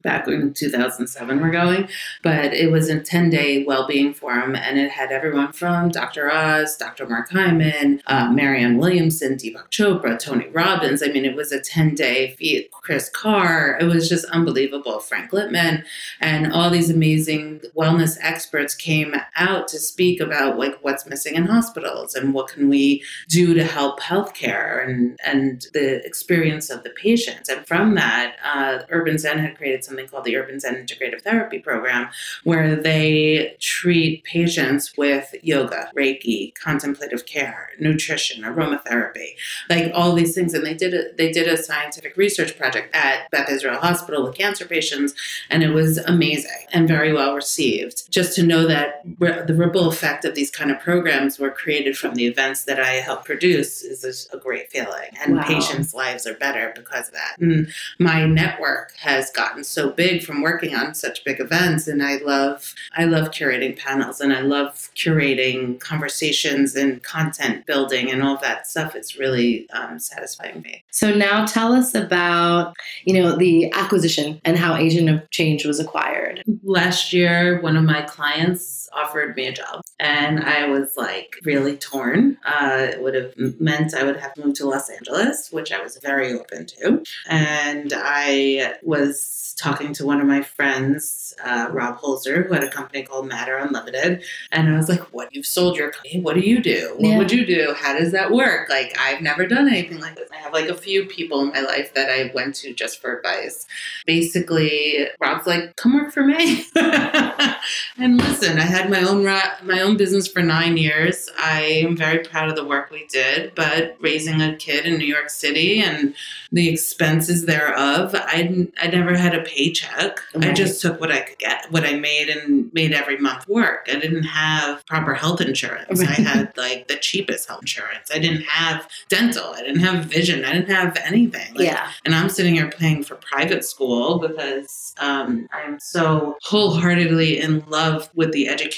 back 0.03 0.27
in 0.27 0.53
2007 0.53 1.39
we're 1.41 1.51
going 1.51 1.87
but 2.23 2.53
it 2.53 2.71
was 2.71 2.89
a 2.89 2.99
10-day 2.99 3.63
well-being 3.65 4.13
forum 4.13 4.55
and 4.55 4.77
it 4.77 4.89
had 4.91 5.11
everyone 5.11 5.51
from 5.51 5.89
dr 5.89 6.31
oz 6.31 6.77
dr 6.77 7.07
mark 7.07 7.29
hyman 7.29 8.01
uh, 8.07 8.29
marianne 8.31 8.77
williamson 8.77 9.30
deepak 9.37 9.69
chopra 9.69 10.17
tony 10.17 10.47
robbins. 10.49 11.03
I 11.03 11.07
mean 11.07 11.25
it 11.25 11.35
was 11.35 11.51
a 11.51 11.59
10-day 11.59 12.31
feat. 12.31 12.71
Kris 12.71 13.09
Carr. 13.09 13.77
It 13.79 13.85
was 13.85 14.09
just 14.09 14.25
unbelievable. 14.25 14.99
Frank 14.99 15.31
Lipman 15.31 15.85
and 16.19 16.51
all 16.51 16.69
these 16.69 16.89
amazing 16.89 17.61
wellness 17.77 18.17
experts 18.21 18.75
came 18.75 19.15
out 19.35 19.67
to 19.69 19.79
speak 19.79 20.19
about 20.19 20.57
like 20.57 20.77
what's 20.81 21.05
missing 21.05 21.35
in 21.35 21.45
hospitals 21.45 22.15
and 22.15 22.33
what 22.33 22.47
can 22.47 22.69
we 22.69 23.03
do 23.29 23.53
to 23.53 23.63
help 23.63 23.99
healthcare 23.99 24.83
and 24.87 25.19
and 25.23 25.67
the 25.73 26.03
experience 26.05 26.69
of 26.69 26.83
the 26.83 26.89
patients. 26.91 27.49
And 27.49 27.65
from 27.67 27.95
that 27.95 28.35
uh, 28.43 28.79
urban 28.89 29.17
zen 29.17 29.39
had 29.39 29.57
created 29.57 29.83
something 29.83 30.07
called 30.07 30.25
the 30.25 30.35
urban 30.35 30.59
zen 30.59 30.75
integrative 30.75 31.21
therapy 31.21 31.59
program 31.59 32.09
where 32.43 32.75
they 32.75 33.55
treat 33.59 34.23
patients 34.23 34.97
with 34.97 35.33
yoga 35.43 35.91
reiki 35.95 36.53
contemplative 36.55 37.25
care 37.25 37.69
nutrition 37.79 38.43
aromatherapy 38.43 39.20
like 39.69 39.91
all 39.93 40.13
these 40.13 40.33
things 40.35 40.53
and 40.53 40.65
they 40.65 40.73
did 40.73 40.93
a, 40.93 41.13
they 41.17 41.31
did 41.31 41.47
a 41.47 41.57
scientific 41.57 42.15
research 42.17 42.57
project 42.57 42.93
at 42.95 43.29
beth 43.31 43.49
israel 43.49 43.79
hospital 43.79 44.23
with 44.23 44.35
cancer 44.35 44.65
patients 44.65 45.13
and 45.49 45.63
it 45.63 45.69
was 45.69 45.97
amazing 45.99 46.65
and 46.73 46.87
very 46.87 47.13
well 47.13 47.35
received 47.35 48.09
just 48.11 48.35
to 48.35 48.43
know 48.43 48.67
that 48.67 49.01
the 49.19 49.55
ripple 49.55 49.87
effect 49.89 50.25
of 50.25 50.35
these 50.35 50.51
kind 50.51 50.71
of 50.71 50.79
programs 50.79 51.39
were 51.39 51.49
created 51.51 51.97
from 51.97 52.15
the 52.15 52.25
events 52.25 52.63
that 52.65 52.79
I 52.79 52.93
help 52.93 53.25
produce 53.25 53.81
is 53.83 54.27
a, 54.33 54.37
a 54.37 54.39
great 54.39 54.69
feeling. 54.71 55.09
And 55.21 55.35
Wow. 55.35 55.43
patients' 55.43 55.93
lives 55.93 56.27
are 56.27 56.33
better 56.35 56.73
because 56.75 57.07
of 57.07 57.13
that. 57.13 57.35
And 57.39 57.71
my 57.99 58.25
network 58.25 58.93
has 58.97 59.31
gotten 59.31 59.63
so 59.63 59.89
big 59.89 60.23
from 60.23 60.41
working 60.41 60.75
on 60.75 60.93
such 60.93 61.23
big 61.23 61.39
events 61.39 61.87
and 61.87 62.03
I 62.03 62.17
love 62.17 62.73
I 62.95 63.05
love 63.05 63.31
curating 63.31 63.77
panels 63.77 64.19
and 64.21 64.33
I 64.33 64.41
love 64.41 64.89
curating 64.95 65.79
conversations 65.79 66.75
and 66.75 67.01
content 67.03 67.65
building 67.65 68.11
and 68.11 68.21
all 68.23 68.37
that 68.37 68.67
stuff. 68.67 68.95
It's 68.95 69.10
really 69.17 69.69
um, 69.71 69.99
satisfying 69.99 70.61
me. 70.61 70.83
So 70.91 71.13
now 71.13 71.45
tell 71.45 71.73
us 71.73 71.95
about, 71.95 72.75
you 73.05 73.13
know, 73.13 73.35
the 73.35 73.71
acquisition 73.73 74.41
and 74.45 74.57
how 74.57 74.75
Agent 74.75 75.09
of 75.09 75.29
Change 75.29 75.65
was 75.65 75.79
acquired. 75.79 76.43
last 76.63 77.13
year 77.13 77.61
one 77.61 77.77
of 77.77 77.83
my 77.83 78.01
clients 78.03 78.80
offered 78.93 79.35
me 79.35 79.47
a 79.47 79.51
job. 79.53 79.81
And 79.99 80.39
i 80.43 80.67
was 80.67 80.97
like 80.97 81.35
really 81.43 81.77
torn. 81.77 82.37
Uh, 82.45 82.87
it 82.91 83.01
would 83.01 83.13
have 83.15 83.33
meant 83.59 83.93
i 83.93 84.03
would 84.03 84.17
have 84.17 84.35
moved 84.37 84.55
to 84.57 84.65
los 84.67 84.89
angeles 84.89 85.49
which 85.51 85.71
i 85.71 85.81
was 85.81 85.97
very 85.97 86.33
open 86.33 86.65
to. 86.67 87.03
And 87.29 87.93
i 87.95 88.75
was 88.83 89.53
talking 89.59 89.93
to 89.93 90.05
one 90.05 90.19
of 90.19 90.25
my 90.27 90.41
friends 90.41 91.35
uh, 91.43 91.67
rob 91.71 91.99
holzer 91.99 92.47
who 92.47 92.53
had 92.53 92.63
a 92.63 92.69
company 92.69 93.03
called 93.03 93.27
matter 93.27 93.57
unlimited. 93.57 94.23
And 94.51 94.69
i 94.69 94.75
was 94.77 94.89
like 94.89 95.01
what? 95.13 95.33
You've 95.33 95.45
sold 95.45 95.77
your 95.77 95.91
company? 95.91 96.19
What 96.21 96.33
do 96.35 96.41
you 96.41 96.61
do? 96.61 96.93
What 96.97 97.09
Yeah. 97.09 97.17
would 97.19 97.31
you 97.31 97.45
do? 97.45 97.73
How 97.77 97.97
does 97.97 98.11
that 98.11 98.31
work? 98.31 98.69
Like 98.69 98.95
i've 98.99 99.21
never 99.21 99.45
done 99.45 99.67
anything 99.69 99.99
like 99.99 100.15
this. 100.15 100.29
I 100.31 100.37
have 100.37 100.53
like 100.53 100.69
a 100.69 100.75
few 100.75 101.05
people 101.05 101.41
in 101.41 101.49
my 101.49 101.61
life 101.61 101.93
that 101.93 102.09
i 102.09 102.31
went 102.33 102.55
to 102.55 102.73
just 102.73 102.99
for 103.01 103.17
advice. 103.17 103.65
Basically 104.05 105.07
Rob's 105.19 105.45
like, 105.47 105.75
"Come 105.75 105.93
work 105.95 106.11
for 106.11 106.23
me." 106.23 106.65
and 106.75 108.17
listen, 108.17 108.57
I 108.57 108.63
had 108.63 108.80
my 108.89 109.01
own 109.01 109.23
ra- 109.23 109.55
my 109.63 109.81
own 109.81 109.97
business 109.97 110.27
for 110.27 110.41
nine 110.41 110.77
years. 110.77 111.29
I 111.37 111.61
am 111.61 111.95
very 111.95 112.19
proud 112.19 112.49
of 112.49 112.55
the 112.55 112.65
work 112.65 112.89
we 112.91 113.05
did, 113.07 113.53
but 113.55 113.97
raising 113.99 114.41
a 114.41 114.55
kid 114.55 114.85
in 114.85 114.97
New 114.97 115.05
York 115.05 115.29
City 115.29 115.81
and 115.81 116.13
the 116.51 116.69
expenses 116.69 117.45
thereof, 117.45 118.13
I 118.13 118.67
I 118.81 118.87
never 118.87 119.15
had 119.15 119.35
a 119.35 119.43
paycheck. 119.43 120.19
I 120.39 120.51
just 120.51 120.81
took 120.81 120.99
what 120.99 121.11
I 121.11 121.21
could 121.21 121.37
get, 121.37 121.71
what 121.71 121.85
I 121.85 121.93
made, 121.95 122.29
and 122.29 122.71
made 122.73 122.93
every 122.93 123.17
month 123.17 123.47
work. 123.47 123.87
I 123.89 123.99
didn't 123.99 124.23
have 124.23 124.85
proper 124.85 125.13
health 125.13 125.41
insurance. 125.41 126.01
I 126.01 126.13
had 126.13 126.57
like 126.57 126.87
the 126.87 126.97
cheapest 126.97 127.47
health 127.47 127.61
insurance. 127.61 128.09
I 128.13 128.19
didn't 128.19 128.43
have 128.43 128.87
dental. 129.07 129.53
I 129.53 129.61
didn't 129.61 129.81
have 129.81 130.05
vision. 130.05 130.43
I 130.43 130.53
didn't 130.53 130.69
have 130.69 130.97
anything. 131.05 131.53
Like, 131.55 131.67
yeah. 131.67 131.91
and 132.05 132.13
I'm 132.13 132.29
sitting 132.29 132.55
here 132.55 132.69
paying 132.69 133.03
for 133.03 133.15
private 133.15 133.63
school 133.63 134.19
because 134.19 134.93
um, 134.99 135.47
I'm 135.53 135.79
so 135.79 136.37
wholeheartedly 136.43 137.39
in 137.39 137.63
love 137.67 138.09
with 138.15 138.31
the 138.31 138.49
education 138.49 138.70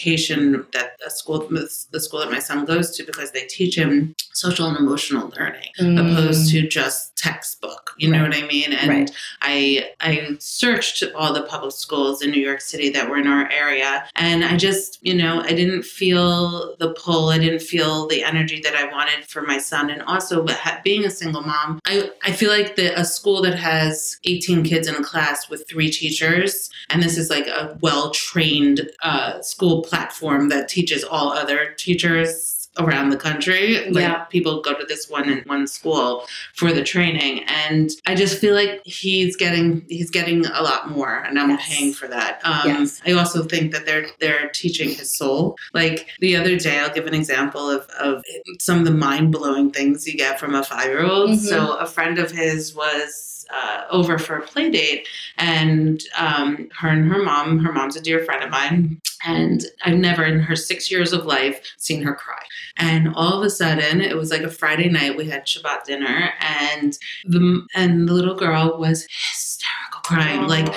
that 0.74 0.98
the 1.04 1.10
school, 1.10 1.48
the 1.50 2.00
school 2.00 2.20
that 2.20 2.32
my 2.32 2.40
son 2.40 2.66
goes 2.66 2.96
to, 2.96 3.04
because 3.04 3.32
they 3.32 3.46
teach 3.46 3.78
him 3.78 4.16
social 4.34 4.68
and 4.68 4.78
emotional 4.78 5.32
learning 5.38 5.70
opposed 5.80 6.52
to 6.52 6.64
mm. 6.64 6.70
just 6.70 7.13
textbook. 7.28 7.94
You 7.98 8.10
know 8.10 8.20
Mm. 8.20 8.28
What 8.30 8.36
I 8.44 8.48
mean? 8.48 8.72
And 8.74 8.90
Right. 8.90 9.12
I 9.42 9.90
I 10.02 10.36
searched 10.40 11.04
all 11.16 11.32
the 11.34 11.44
public 11.44 11.74
schools 11.86 12.22
in 12.24 12.32
New 12.32 12.42
York 12.50 12.62
City 12.62 12.90
that 12.96 13.10
were 13.10 13.18
in 13.18 13.28
our 13.28 13.46
area, 13.64 13.92
and 14.16 14.44
I 14.52 14.56
just 14.58 15.00
you 15.08 15.14
know 15.22 15.34
I 15.42 15.54
didn't 15.60 15.84
feel 15.84 16.76
the 16.80 16.92
pull. 17.04 17.30
I 17.30 17.38
didn't 17.38 17.62
feel 17.74 18.08
the 18.08 18.24
energy 18.32 18.60
that 18.66 18.76
I 18.76 18.86
wanted 18.96 19.20
for 19.34 19.42
my 19.42 19.58
son, 19.72 19.90
and 19.90 20.02
also 20.04 20.46
being 20.84 21.06
a 21.06 21.10
single 21.22 21.42
mom, 21.42 21.80
I 21.86 22.10
I 22.24 22.32
feel 22.40 22.52
like 22.58 22.76
the 22.76 22.88
a 23.00 23.06
school 23.06 23.42
that 23.44 23.56
has 23.72 24.18
18 24.26 24.64
kids 24.64 24.88
in 24.88 24.96
a 24.96 25.04
class 25.04 25.50
with 25.50 25.62
three 25.70 25.90
teachers, 25.90 26.70
and 26.90 27.02
this 27.04 27.18
is 27.18 27.30
like 27.30 27.48
a 27.48 27.78
well 27.82 28.06
trained 28.12 28.90
uh, 29.04 29.42
school 29.42 29.82
platform 29.84 30.50
that 30.50 30.68
teaches 30.68 31.04
all 31.04 31.30
other 31.32 31.74
teachers 31.78 32.53
around 32.80 33.10
the 33.10 33.18
country 33.18 33.86
like 33.92 34.02
Yeah. 34.04 34.24
people 34.26 34.62
go 34.62 34.74
to 34.74 34.86
this 34.86 35.08
one 35.10 35.30
in 35.30 35.40
one 35.46 35.68
school 35.68 36.26
for 36.56 36.74
the 36.74 36.84
training 36.84 37.44
and 37.44 37.92
i 38.08 38.16
just 38.16 38.40
feel 38.40 38.56
like 38.56 38.82
he's 38.84 39.36
getting 39.36 39.86
he's 39.90 40.10
getting 40.10 40.46
a 40.48 40.62
lot 40.64 40.90
more 40.90 41.18
and 41.20 41.38
i'm 41.40 41.52
Yes. 41.52 41.68
paying 41.68 41.94
for 41.94 42.08
that 42.08 42.42
um, 42.44 42.62
Yes. 42.66 43.00
i 43.06 43.12
also 43.12 43.44
think 43.44 43.72
that 43.74 43.86
they're 43.86 44.08
they're 44.20 44.50
teaching 44.50 44.90
his 44.90 45.14
soul 45.14 45.56
like 45.74 46.08
the 46.20 46.36
other 46.36 46.58
day 46.58 46.80
i'll 46.80 46.94
give 46.94 47.06
an 47.06 47.14
example 47.14 47.70
of, 47.70 47.86
of 48.00 48.24
some 48.60 48.80
of 48.80 48.86
the 48.86 48.92
mind-blowing 48.92 49.70
things 49.72 50.08
you 50.08 50.18
get 50.18 50.40
from 50.40 50.56
a 50.56 50.64
five-year-old 50.64 51.32
Mhm. 51.32 51.38
so 51.38 51.74
a 51.78 51.86
friend 51.86 52.18
of 52.18 52.32
his 52.32 52.74
was 52.74 53.30
uh, 53.54 53.84
over 53.92 54.18
for 54.18 54.38
a 54.38 54.42
play 54.42 54.72
date 54.72 55.08
and 55.38 56.02
um, 56.18 56.70
her 56.80 56.88
and 56.90 57.12
her 57.12 57.22
mom 57.22 57.60
her 57.60 57.72
mom's 57.72 57.96
a 57.96 58.02
dear 58.02 58.24
friend 58.26 58.42
of 58.44 58.50
mine 58.50 59.00
and 59.26 59.66
I've 59.86 59.98
never 59.98 60.24
in 60.24 60.40
her 60.40 60.56
six 60.56 60.90
years 60.90 61.14
of 61.14 61.26
life 61.26 61.62
seen 61.78 62.02
her 62.04 62.14
cry. 62.16 62.42
And 62.78 63.14
all 63.16 63.38
of 63.40 63.46
a 63.46 63.50
sudden, 63.52 64.02
it 64.02 64.18
was 64.18 64.32
like 64.32 64.42
a 64.42 64.50
Friday 64.50 64.90
night. 64.90 65.16
We 65.16 65.26
had 65.26 65.46
Shabbat 65.46 65.84
dinner, 65.86 66.32
and 66.40 66.98
the 67.24 67.66
and 67.76 68.10
the 68.10 68.14
little 68.14 68.34
girl 68.36 68.78
was 68.80 69.04
hysterical, 69.12 70.02
crying 70.04 70.48
like 70.48 70.68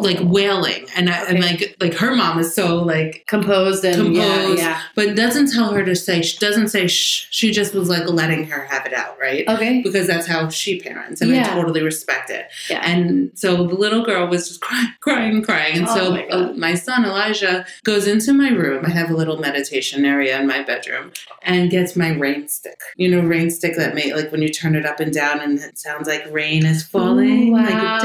like 0.00 0.18
wailing. 0.20 0.86
And 0.94 1.08
I, 1.08 1.24
and 1.24 1.40
like 1.42 1.74
like 1.80 1.94
her 1.94 2.14
mom 2.14 2.38
is 2.38 2.54
so 2.54 2.76
like, 2.82 3.24
composed 3.26 3.84
and 3.86 3.96
Composed. 4.14 4.58
yeah. 4.58 4.82
but 4.94 5.16
doesn't 5.16 5.50
tell 5.50 5.72
her 5.72 5.82
to 5.84 5.96
say. 5.96 6.20
She 6.22 6.36
doesn't 6.38 6.68
say 6.68 6.86
shh. 6.88 7.26
She 7.30 7.50
just 7.52 7.74
was 7.74 7.88
like 7.88 8.06
letting 8.08 8.44
her 8.48 8.66
have 8.66 8.84
it 8.84 8.92
out, 8.92 9.18
right? 9.18 9.48
Okay. 9.48 9.80
Because 9.82 10.06
that's 10.06 10.26
how 10.26 10.50
she 10.50 10.78
parents, 10.78 11.22
and 11.22 11.30
Yeah. 11.30 11.50
I 11.50 11.54
totally 11.54 11.82
respect 11.82 12.28
it. 12.28 12.48
Yeah. 12.68 12.82
And 12.86 13.30
so 13.34 13.66
the 13.66 13.74
little 13.74 14.04
girl 14.04 14.26
was 14.28 14.48
just 14.48 14.60
crying, 14.60 14.88
crying, 15.00 15.42
crying. 15.42 15.78
And 15.78 15.88
Oh 15.88 15.94
so 15.94 16.10
my 16.10 16.26
uh, 16.26 16.52
my 16.52 16.74
son 16.74 17.06
Elijah 17.06 17.64
goes 17.84 18.06
into 18.06 18.34
my 18.34 18.50
room. 18.50 18.84
I 18.84 18.90
have 18.90 19.10
a 19.10 19.14
little 19.16 19.38
meditation 19.38 20.04
area 20.04 20.38
in 20.38 20.46
my 20.46 20.62
bedroom 20.62 21.12
and 21.46 21.70
gets 21.70 21.96
my 21.96 22.10
rain 22.10 22.48
stick. 22.48 22.78
You 22.96 23.08
know, 23.08 23.20
rain 23.26 23.50
stick 23.50 23.76
that 23.76 23.94
may 23.94 24.12
like 24.12 24.30
when 24.30 24.42
you 24.42 24.48
turn 24.50 24.74
it 24.76 24.84
up 24.84 25.00
and 25.00 25.12
down 25.12 25.40
and 25.40 25.58
it 25.58 25.78
sounds 25.78 26.06
like 26.06 26.30
rain 26.30 26.66
is 26.66 26.82
falling. 26.82 27.48
Ooh, 27.48 27.52
Like 27.52 27.70
wow. 27.70 27.98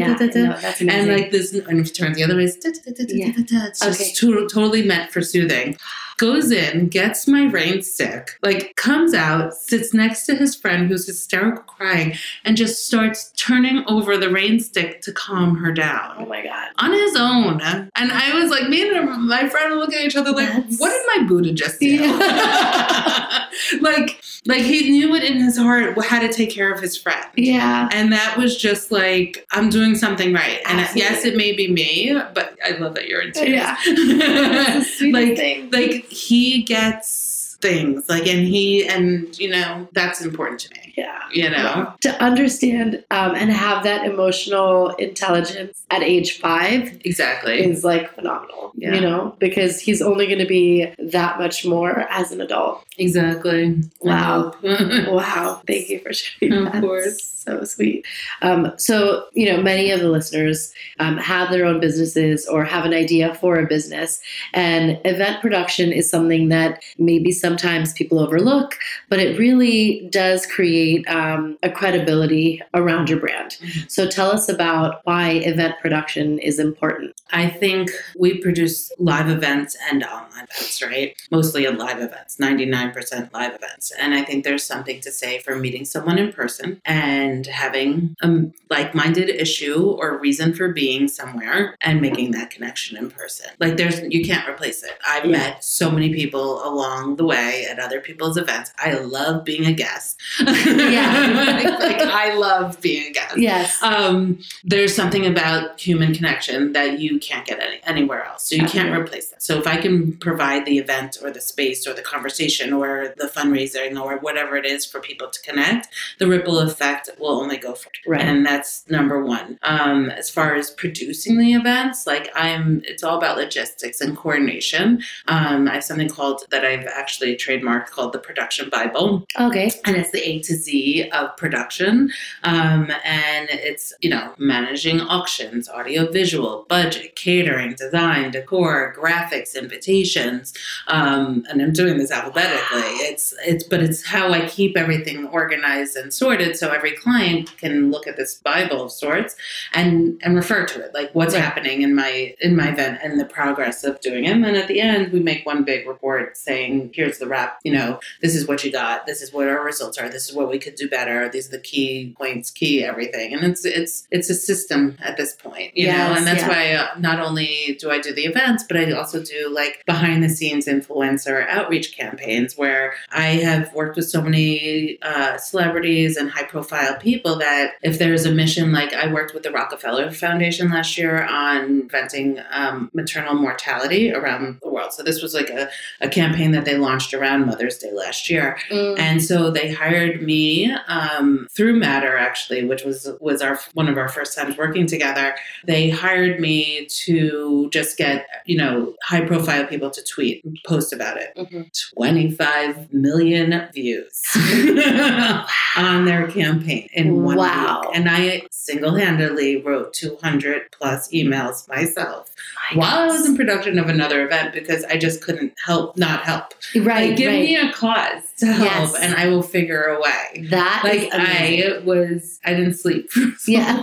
yeah, 0.00 0.08
no, 0.46 0.58
that's 0.60 0.80
amazing. 0.80 1.00
and 1.10 1.20
like 1.20 1.30
this, 1.30 1.52
and 1.54 1.78
if 1.80 1.86
you 1.88 1.92
turn 1.92 2.14
the 2.14 2.24
other 2.24 2.36
way, 2.36 2.44
it's, 2.44 2.56
just 2.56 4.00
Okay. 4.00 4.10
to- 4.12 4.48
totally 4.48 4.82
meant 4.84 5.12
for 5.12 5.22
soothing. 5.22 5.76
Goes 6.18 6.50
in, 6.50 6.88
gets 6.88 7.28
my 7.28 7.44
rain 7.44 7.82
stick, 7.82 8.38
like 8.42 8.74
comes 8.76 9.12
out, 9.12 9.52
sits 9.54 9.92
next 9.92 10.24
to 10.26 10.34
his 10.34 10.54
friend 10.56 10.88
who's 10.88 11.06
hysterical 11.06 11.62
crying, 11.64 12.14
and 12.44 12.56
just 12.56 12.86
starts 12.86 13.32
turning 13.36 13.84
over 13.86 14.16
the 14.16 14.30
rain 14.30 14.58
stick 14.60 15.02
to 15.02 15.12
calm 15.12 15.56
her 15.56 15.72
down. 15.72 16.16
oh 16.18 16.26
my 16.26 16.42
god. 16.42 16.68
on 16.78 16.92
his 16.92 17.16
own. 17.16 17.60
And 17.60 18.12
I 18.12 18.34
was 18.34 18.50
like, 18.50 18.68
me 18.68 18.88
and 18.88 19.28
my 19.28 19.48
friend 19.48 19.72
were 19.72 19.78
looking 19.78 19.98
at 19.98 20.04
each 20.06 20.16
other 20.16 20.32
like, 20.32 20.48
That's- 20.48 20.78
what 20.78 20.90
did 20.90 21.20
my 21.20 21.28
Buddha 21.28 21.52
just 21.52 21.80
do? 21.80 21.86
Yeah. 21.86 23.46
like, 23.80 24.22
like 24.46 24.62
he 24.62 24.90
knew 24.90 25.14
it 25.14 25.24
in 25.24 25.38
his 25.40 25.56
heart 25.58 25.96
how 26.04 26.20
to 26.20 26.32
take 26.32 26.50
care 26.50 26.72
of 26.72 26.80
his 26.80 26.96
friend. 26.96 27.24
Yeah. 27.36 27.88
And 27.92 28.12
that 28.12 28.36
was 28.38 28.56
just 28.56 28.90
like, 28.90 29.46
I'm 29.52 29.68
doing 29.70 29.94
something 29.96 30.32
right. 30.32 30.60
And 30.66 30.80
Absolutely. 30.80 31.00
yes, 31.02 31.24
it 31.24 31.36
may 31.36 31.52
be 31.52 31.70
me, 31.70 32.14
but 32.34 32.56
I 32.64 32.70
love 32.78 32.94
that 32.94 33.08
you're 33.08 33.20
in 33.22 33.32
tears. 33.32 33.48
Yeah. 33.48 33.76
That's 33.86 34.86
the 35.00 35.10
sweetest 35.10 35.72
like, 35.72 35.72
like 35.72 36.05
he 36.08 36.62
gets 36.62 37.56
things 37.60 38.08
like, 38.08 38.26
and 38.26 38.46
he, 38.46 38.86
and 38.86 39.36
you 39.38 39.48
know, 39.48 39.88
that's 39.92 40.20
important 40.22 40.60
to 40.60 40.70
me, 40.74 40.92
yeah. 40.96 41.20
you 41.32 41.48
know? 41.48 41.92
To 42.02 42.22
understand 42.22 43.02
um, 43.10 43.34
and 43.34 43.50
have 43.50 43.82
that 43.84 44.04
emotional 44.04 44.90
intelligence 44.96 45.82
at 45.90 46.02
age 46.02 46.38
five 46.38 47.00
Exactly. 47.04 47.64
is 47.64 47.82
like 47.82 48.14
phenomenal, 48.14 48.72
Yeah. 48.74 48.94
you 48.94 49.00
know, 49.00 49.34
because 49.38 49.80
he's 49.80 50.02
only 50.02 50.26
going 50.26 50.38
to 50.38 50.46
be 50.46 50.92
that 50.98 51.38
much 51.38 51.64
more 51.64 52.00
as 52.10 52.30
an 52.30 52.40
adult. 52.42 52.84
Exactly. 52.98 53.82
Wow. 54.00 54.54
Wow. 54.62 55.62
Thank 55.66 55.88
you 55.88 56.00
for 56.00 56.12
sharing 56.12 56.66
Of 56.66 56.72
that. 56.74 56.82
course. 56.82 57.35
So 57.46 57.62
sweet. 57.62 58.04
Um, 58.42 58.72
so, 58.76 59.26
you 59.34 59.46
know, 59.46 59.62
many 59.62 59.92
of 59.92 60.00
the 60.00 60.08
listeners 60.08 60.72
um, 60.98 61.16
have 61.18 61.50
their 61.50 61.64
own 61.64 61.78
businesses 61.78 62.44
or 62.48 62.64
have 62.64 62.84
an 62.84 62.92
idea 62.92 63.34
for 63.36 63.56
a 63.56 63.66
business. 63.66 64.20
And 64.52 64.98
event 65.04 65.40
production 65.40 65.92
is 65.92 66.10
something 66.10 66.48
that 66.48 66.82
maybe 66.98 67.30
sometimes 67.30 67.92
people 67.92 68.18
overlook, 68.18 68.76
but 69.08 69.20
it 69.20 69.38
really 69.38 70.08
does 70.10 70.44
create 70.44 71.08
um, 71.08 71.56
a 71.62 71.70
credibility 71.70 72.60
around 72.74 73.08
your 73.08 73.20
brand. 73.20 73.56
Mhm. 73.60 73.90
So, 73.90 74.08
tell 74.08 74.30
us 74.32 74.48
about 74.48 75.00
why 75.04 75.30
event 75.30 75.76
production 75.80 76.40
is 76.40 76.58
important. 76.58 77.14
I 77.30 77.48
think 77.48 77.90
we 78.18 78.38
produce 78.38 78.90
live 78.98 79.28
events 79.28 79.76
and 79.90 80.02
online 80.02 80.46
events, 80.50 80.82
right? 80.82 81.14
Mostly 81.30 81.66
live 81.68 82.00
events, 82.00 82.38
99% 82.38 83.32
live 83.32 83.54
events. 83.54 83.92
And 84.00 84.14
I 84.14 84.22
think 84.22 84.44
there's 84.44 84.64
something 84.64 85.00
to 85.00 85.12
say 85.12 85.38
for 85.38 85.56
meeting 85.56 85.84
someone 85.84 86.18
in 86.18 86.32
person 86.32 86.80
and 86.84 87.35
and 87.36 87.46
having 87.46 88.16
a 88.22 88.30
like-minded 88.70 89.28
issue 89.28 89.82
or 89.90 90.18
reason 90.18 90.54
for 90.54 90.72
being 90.72 91.06
somewhere 91.08 91.76
and 91.82 92.00
making 92.00 92.30
that 92.32 92.50
connection 92.50 92.96
in 92.96 93.10
person. 93.10 93.46
Like 93.60 93.76
there's 93.76 94.00
you 94.08 94.24
can't 94.24 94.48
replace 94.48 94.82
it. 94.82 94.92
I've 95.06 95.24
Yeah. 95.26 95.32
met 95.38 95.64
so 95.64 95.90
many 95.90 96.12
people 96.14 96.66
along 96.66 97.16
the 97.16 97.24
way 97.24 97.66
at 97.70 97.78
other 97.78 98.00
people's 98.00 98.36
events. 98.36 98.72
I 98.78 98.92
love 98.94 99.44
being 99.44 99.66
a 99.66 99.72
guest. 99.72 100.18
Yeah. 100.40 101.76
like 101.80 102.00
I 102.00 102.34
love 102.34 102.80
being 102.80 103.10
a 103.10 103.12
guest. 103.12 103.36
Yes. 103.36 103.82
Um, 103.82 104.38
there's 104.64 104.94
something 104.94 105.26
about 105.26 105.78
human 105.80 106.14
connection 106.14 106.72
that 106.72 106.98
you 107.00 107.18
can't 107.18 107.46
get 107.46 107.60
any, 107.60 107.80
anywhere 107.84 108.24
else. 108.24 108.48
So 108.48 108.54
you 108.56 108.66
can't 108.66 108.96
replace 108.98 109.30
that. 109.30 109.42
So 109.42 109.58
if 109.58 109.66
I 109.66 109.76
can 109.76 110.16
provide 110.18 110.64
the 110.64 110.78
event 110.78 111.18
or 111.22 111.30
the 111.30 111.40
space 111.40 111.86
or 111.86 111.92
the 111.92 112.02
conversation 112.02 112.72
or 112.72 113.14
the 113.16 113.26
fundraising 113.26 114.00
or 114.02 114.18
whatever 114.18 114.56
it 114.56 114.64
is 114.64 114.86
for 114.86 115.00
people 115.00 115.28
to 115.28 115.40
connect, 115.42 115.88
the 116.18 116.26
ripple 116.26 116.58
effect 116.60 117.10
will 117.18 117.25
only 117.28 117.56
go 117.56 117.74
forward. 117.74 117.96
Right. 118.06 118.20
And 118.22 118.44
that's 118.44 118.88
number 118.88 119.24
one. 119.24 119.58
Um, 119.62 120.10
as 120.10 120.30
far 120.30 120.54
as 120.54 120.70
producing 120.70 121.38
the 121.38 121.54
events, 121.54 122.06
like 122.06 122.30
I'm, 122.34 122.82
it's 122.84 123.02
all 123.02 123.18
about 123.18 123.36
logistics 123.36 124.00
and 124.00 124.16
coordination. 124.16 125.02
Um, 125.28 125.68
I 125.68 125.74
have 125.74 125.84
something 125.84 126.08
called 126.08 126.44
that 126.50 126.64
I've 126.64 126.86
actually 126.86 127.36
trademarked 127.36 127.90
called 127.90 128.12
the 128.12 128.18
Production 128.18 128.68
Bible 128.70 129.24
Okay. 129.38 129.70
and 129.84 129.96
it's 129.96 130.10
the 130.10 130.26
A 130.28 130.40
to 130.40 130.54
Z 130.54 131.10
of 131.10 131.36
production. 131.36 132.10
Um, 132.44 132.90
and 133.04 133.48
it's, 133.50 133.92
you 134.00 134.10
know, 134.10 134.34
managing 134.38 135.00
auctions, 135.00 135.68
audio 135.68 136.10
visual, 136.10 136.66
budget, 136.68 137.16
catering, 137.16 137.74
design, 137.74 138.30
decor, 138.30 138.94
graphics, 138.98 139.56
invitations. 139.56 140.52
Um, 140.88 141.44
and 141.48 141.60
I'm 141.62 141.72
doing 141.72 141.98
this 141.98 142.10
alphabetically. 142.10 142.90
It's, 143.06 143.34
it's, 143.44 143.64
but 143.64 143.82
it's 143.82 144.04
how 144.06 144.32
I 144.32 144.46
keep 144.46 144.76
everything 144.76 145.26
organized 145.26 145.96
and 145.96 146.12
sorted 146.12 146.56
so 146.56 146.70
every 146.70 146.92
client 146.92 147.15
can 147.58 147.90
look 147.90 148.06
at 148.06 148.16
this 148.16 148.36
Bible 148.36 148.82
of 148.82 148.92
sorts 148.92 149.36
and, 149.72 150.20
and 150.22 150.36
refer 150.36 150.66
to 150.66 150.84
it, 150.84 150.94
like 150.94 151.10
what's 151.12 151.34
Right. 151.34 151.42
happening 151.42 151.82
in 151.82 151.94
my, 151.94 152.34
in 152.40 152.56
my 152.56 152.68
event 152.70 153.00
and 153.02 153.20
the 153.20 153.24
progress 153.24 153.84
of 153.84 154.00
doing 154.00 154.24
it. 154.24 154.30
And 154.30 154.44
then 154.44 154.54
at 154.54 154.68
the 154.68 154.80
end, 154.80 155.12
we 155.12 155.20
make 155.20 155.44
one 155.44 155.64
big 155.64 155.86
report 155.86 156.36
saying, 156.36 156.92
here's 156.94 157.18
the 157.18 157.26
wrap, 157.26 157.58
you 157.64 157.72
know, 157.72 158.00
this 158.20 158.34
is 158.34 158.48
what 158.48 158.64
you 158.64 158.72
got 158.72 159.06
this 159.06 159.22
is 159.22 159.32
what 159.32 159.48
our 159.48 159.64
results 159.64 159.98
are 159.98 160.08
this 160.08 160.28
is 160.28 160.34
what 160.34 160.48
we 160.50 160.58
could 160.58 160.74
do 160.74 160.88
better 160.88 161.28
these 161.28 161.48
are 161.48 161.52
the 161.52 161.62
key 161.62 162.14
points 162.18 162.50
key 162.50 162.84
everything 162.84 163.32
and 163.32 163.44
it's 163.44 163.64
it's 163.64 164.06
it's 164.10 164.30
a 164.30 164.34
system 164.34 164.96
at 165.00 165.16
this 165.16 165.34
point 165.34 165.76
you 165.76 165.86
know 165.86 166.14
and 166.16 166.26
that's 166.26 166.40
yeah. 166.42 166.48
why 166.48 166.72
uh, 166.72 166.98
not 166.98 167.20
only 167.20 167.76
do 167.80 167.90
i 167.90 167.98
do 167.98 168.12
the 168.12 168.24
events 168.24 168.64
but 168.68 168.76
i 168.76 168.90
also 168.92 169.22
do 169.22 169.50
like 169.54 169.82
behind 169.86 170.22
the 170.22 170.28
scenes 170.28 170.66
influencer 170.66 171.46
outreach 171.48 171.96
campaigns 171.96 172.56
where 172.56 172.94
i 173.10 173.26
have 173.26 173.72
worked 173.74 173.96
with 173.96 174.08
so 174.08 174.20
many 174.20 174.98
uh, 175.02 175.36
celebrities 175.38 176.16
and 176.16 176.30
high 176.30 176.44
profile 176.44 176.94
people 176.96 177.05
that 177.14 177.72
if 177.82 177.98
there's 177.98 178.24
a 178.26 178.32
mission 178.32 178.72
like 178.72 178.92
i 178.92 179.10
worked 179.12 179.32
with 179.34 179.42
the 179.42 179.50
rockefeller 179.50 180.10
foundation 180.10 180.70
last 180.70 180.98
year 180.98 181.22
on 181.24 181.88
preventing 181.88 182.40
um, 182.50 182.90
maternal 182.94 183.34
mortality 183.34 184.12
around 184.12 184.58
the 184.62 184.68
world 184.68 184.92
so 184.92 185.02
this 185.02 185.22
was 185.22 185.32
like 185.34 185.48
a 185.50 185.68
a 186.00 186.08
campaign 186.08 186.50
that 186.52 186.64
they 186.64 186.76
launched 186.76 187.14
around 187.14 187.46
Mother's 187.46 187.78
Day 187.78 187.92
last 187.92 188.28
year, 188.30 188.58
Mm. 188.70 188.98
and 188.98 189.22
so 189.22 189.50
they 189.50 189.72
hired 189.72 190.22
me 190.22 190.70
um, 190.88 191.46
through 191.52 191.76
Matter, 191.76 192.16
actually, 192.16 192.64
which 192.64 192.84
was 192.84 193.08
was 193.20 193.40
our 193.42 193.58
one 193.74 193.88
of 193.88 193.96
our 193.96 194.08
first 194.08 194.36
times 194.36 194.56
working 194.56 194.86
together. 194.86 195.34
They 195.64 195.90
hired 195.90 196.40
me 196.40 196.86
to 197.04 197.68
just 197.72 197.96
get 197.96 198.26
you 198.44 198.56
know 198.58 198.94
high 199.02 199.22
profile 199.22 199.66
people 199.66 199.90
to 199.90 200.02
tweet, 200.02 200.44
and 200.44 200.58
post 200.66 200.92
about 200.92 201.16
it. 201.16 201.32
Mhm. 201.36 201.70
Twenty 201.94 202.30
five 202.30 202.92
million 202.92 203.68
views 203.72 204.22
on 205.76 206.04
their 206.04 206.28
campaign 206.28 206.85
in 206.92 207.22
one 207.22 207.36
Wow. 207.36 207.82
week, 207.86 207.96
and 207.96 208.08
I 208.08 208.42
single 208.50 208.94
handedly 208.94 209.56
wrote 209.62 209.92
two 209.94 210.16
hundred 210.22 210.70
plus 210.72 211.08
emails 211.08 211.68
myself 211.68 212.30
My 212.72 212.78
while 212.80 212.98
I 213.02 213.06
was 213.06 213.26
in 213.26 213.36
production 213.36 213.78
of 213.78 213.88
another 213.88 214.24
event 214.24 214.52
because 214.54 214.84
I 214.84 214.96
just 214.98 215.22
couldn't 215.22 215.54
help 215.64 215.96
not 215.96 216.22
help. 216.22 216.54
right, 216.74 217.08
like, 217.10 217.16
give 217.16 217.28
right. 217.32 217.40
me 217.40 217.56
a 217.56 217.72
cause 217.72 218.22
to 218.38 218.46
help, 218.46 218.92
Yes. 218.92 218.94
and 219.00 219.14
I 219.14 219.28
will 219.28 219.42
figure 219.42 219.82
a 219.84 220.00
way. 220.00 220.46
That 220.50 220.80
Like. 220.84 221.08
I 221.12 221.80
was, 221.84 222.38
I 222.44 222.54
didn't 222.54 222.74
sleep. 222.74 223.10
So 223.12 223.28
Yeah. 223.46 223.80